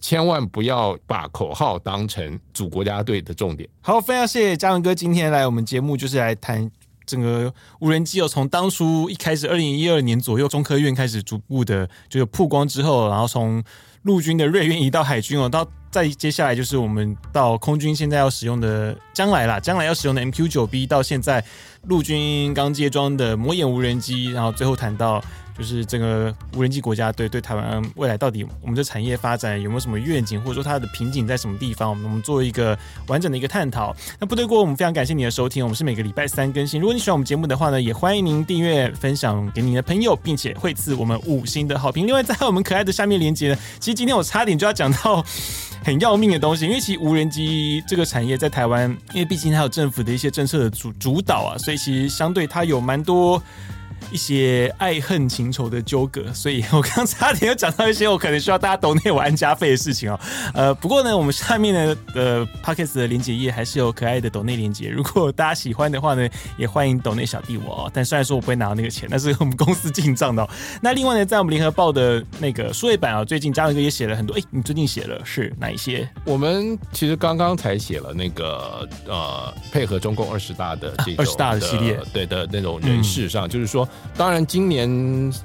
[0.00, 3.68] 千万不要把口号当成组国家队的重点。
[3.80, 6.68] 好，非常谢谢嘉文哥今天来我们节目，就是来谈。
[7.06, 13.62] 整个无人机哦，从当初一开始，二零一二年左右，中科院开始逐步的就是曝光之后，然后从
[14.02, 21.42] 陆军的瑞渊移到海军哦，到再接下来就是我们到空军现在要使用的，将来啦，将来要使用的 MQ 九 B，到现在
[21.84, 25.22] 陆军刚接装的魔眼无人机，然后最后谈到。
[25.56, 31.88] 就是整个无人机国家队对台湾未来到底我们的产业发展有没有什么愿景，或者说它的瓶颈在什么地方？
[31.88, 33.96] 我们我们做一个完整的一个探讨。
[34.20, 36.80] 那部队过，我们非常感谢你的收听，我们是每个礼拜三更新。
[36.80, 42.06] 如果你喜欢我们节目的话呢，也欢迎您订阅、分享给您的朋友，并且惠赐我们五星的好评。
[42.06, 45.24] 另外，在我们可爱的下面连接呢，其实今天我差点就要讲到
[45.82, 53.42] 很要命的东西，因为其实无人机这个产业在台湾，因为毕竟它有政府的一些政策的主主导啊，所以其实相对它有蛮多。
[54.10, 60.18] 一些爱恨情仇的纠葛，所以 我刚刚差点又讲到一些我可能需要大家抖内我安家费的事情哦。
[60.54, 67.90] 呃，不过呢，我们下面的呃 Podcast 的连接页还是有可爱的抖内连接，如果大家喜欢的话呢，也欢迎抖内小弟我哦。
[67.92, 70.48] 但虽然说我不会拿到那个钱，但是我们公司进账的哦。
[70.80, 74.36] 那另外呢，在我们联合报的那个数位版啊，最近嘉文哥也写了很多。
[74.36, 76.08] 哎，你最近写了是哪一些？
[76.24, 83.85] 我们其实刚刚才写了那个呃，配合中共二十大的这种二十大的系列，对的那种人事上，嗯、就是说。
[84.16, 84.88] 当然，今年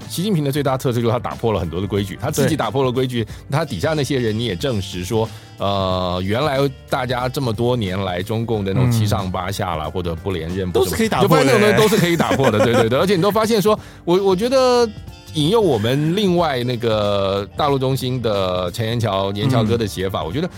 [0.08, 5.28] 习近平的最大特色就是他打破了很多的规矩，他自己打破了规矩，他底下那些人你也证实说，
[5.58, 6.58] 呃，原来
[6.90, 14.88] 大家这么多年来中共的那种七上八下啦，或者不连任，都是可以打破的，那种东西都是可以打破的，对对对， 而且你都发现说，我我觉得
[15.34, 20.50] 引用我们另外那个大陆中心的陈延桥延桥哥的写法，我觉得。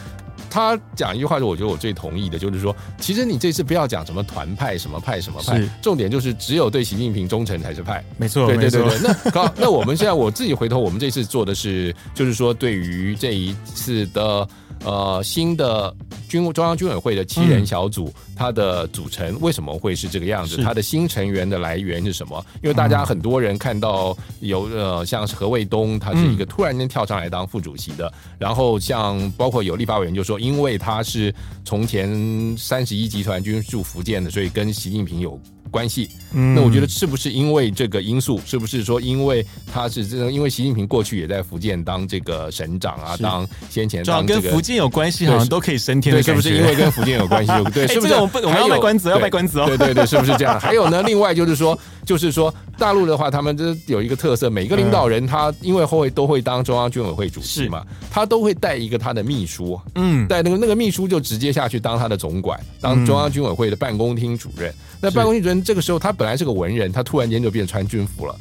[0.54, 8.06] 他讲一句话，是我觉得我最同意的，就是说，其实你这次不要讲什么团派、什么派、什么派，重点就是只有对习近平忠诚才是派。
[8.18, 9.00] 没错，对对对对。
[9.02, 14.48] 那好，那我们现在我自己回头，我们这次做的是，就是说，对于这一次的。
[14.84, 15.96] 呃，新的
[16.28, 20.62] 军中央军委会的七人小组，嗯、它的组成为什么会是这个样子？
[20.64, 22.46] 它的新成员的来源是什么？
[22.62, 35.40] 因为大家很多人看到有呃，像是何卫东，他是一个突然间跳上来当副主席的，嗯、然后像包括有立法委员就说，因为他是从前三十一集团军驻福建的，所以跟习近平有。
[35.74, 38.40] 关系，嗯那我觉得是不是因为这个因素？
[38.46, 39.44] 是不是说因为
[39.74, 40.32] 他是这个？
[40.32, 46.14] 因为习近平过去也在福建当这个省长啊，当先前当这个跟福建有关系，好像都可以升天。
[46.14, 47.52] 对，是不是因为跟福建有关系？
[47.74, 48.14] 对，是不是？
[48.14, 49.66] 我们我们要卖关子，要卖关子哦。
[49.66, 50.58] 对对对，是不是这样？
[50.62, 64.74] 还有呢，另外就是说，就是说大陆的话，他们这有一个特色，每个领导人他因为后会都会当中央军委会主席嘛，他都会带一个他的秘书，嗯，带那个那个秘书就直接下去当他的总管，当中央军委会的办公厅主任。
[65.04, 68.36] 那办公厅主任这个时候，他本来是个文人，他突然间就变穿军服了。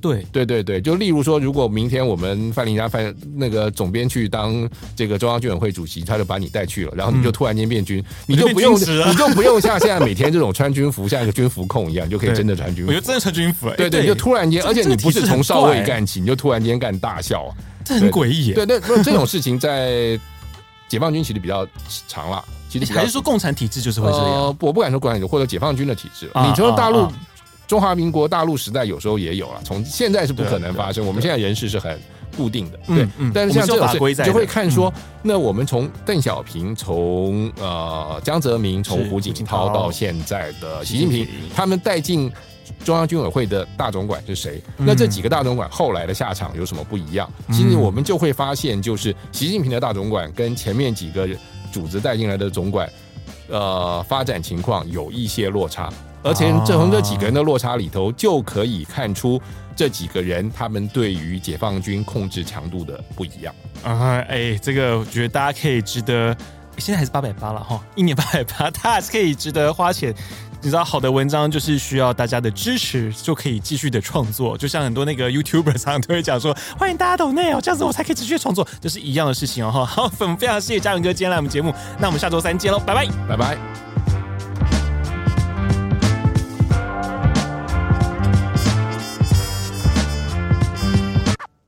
[0.00, 0.26] 对。
[0.32, 12.90] 对对对，就例如说，如果明天我们范林家范那个总编去当这个中央军委会主席，他就把你带去了，然后你就突然间变军，你就不用你就不用像现在每天这种穿军服，像一个军服控一样，就可以真的穿 军服。
[12.90, 17.54] 我觉得真的穿军服，对对，就突然间，而且你不是从少尉干起，你就突然间干大校，
[17.84, 18.52] 这很诡异。
[18.52, 20.18] 对，那那这种事情在
[20.88, 21.66] 解放军其实比较
[22.08, 24.56] 长了，其实还是说共产体制就是会这样？
[24.60, 26.30] 我不敢说共产体制，或者解放军的体制。
[26.34, 27.06] 你从大陆。
[27.66, 31.06] 中华民国大陆时代有时候也有了，从现在是不可能发生。
[31.06, 31.96] 我们现在人事是很
[32.36, 33.06] 固定的，对。
[33.32, 34.92] 但是像这种事，你就会看说，
[35.22, 42.28] 那我们从邓小平，从呃江泽民，从胡锦涛到现在的习近平，他们带进
[42.84, 44.60] 中央军委会的大总管是谁？
[44.76, 47.30] 那这几个大总管后来的下场有什么不一样？
[47.52, 51.28] 其实我们就会发现，就是习近平的大总管跟前面几个
[51.72, 52.88] 主子带进来的总管，
[53.48, 55.88] 呃，发展情况有一些落差。
[56.22, 59.40] 而且这从这几个人的落差里头，就可以看出
[59.74, 64.18] 这几个人他们对于解放军控制强度的不一样啊！
[64.28, 66.36] 哎，这个我觉得大家可以值得，
[66.76, 70.14] 现在还是八百八了哈，一年八百八，大家还是可以值得花钱。
[70.62, 74.56] 你知道，好的文章就是需要大家的支持，就可以继续的创作。
[74.58, 79.70] 就像很多那个 YouTuber 常常都会讲说，欢迎大家抖内哦，这样子我才可以持续创作，就是一样的事情哦。
[79.70, 83.89] 好，我们非常谢谢嘉伦哥今天来我们节目，那我们下周三见喽，拜拜，拜拜。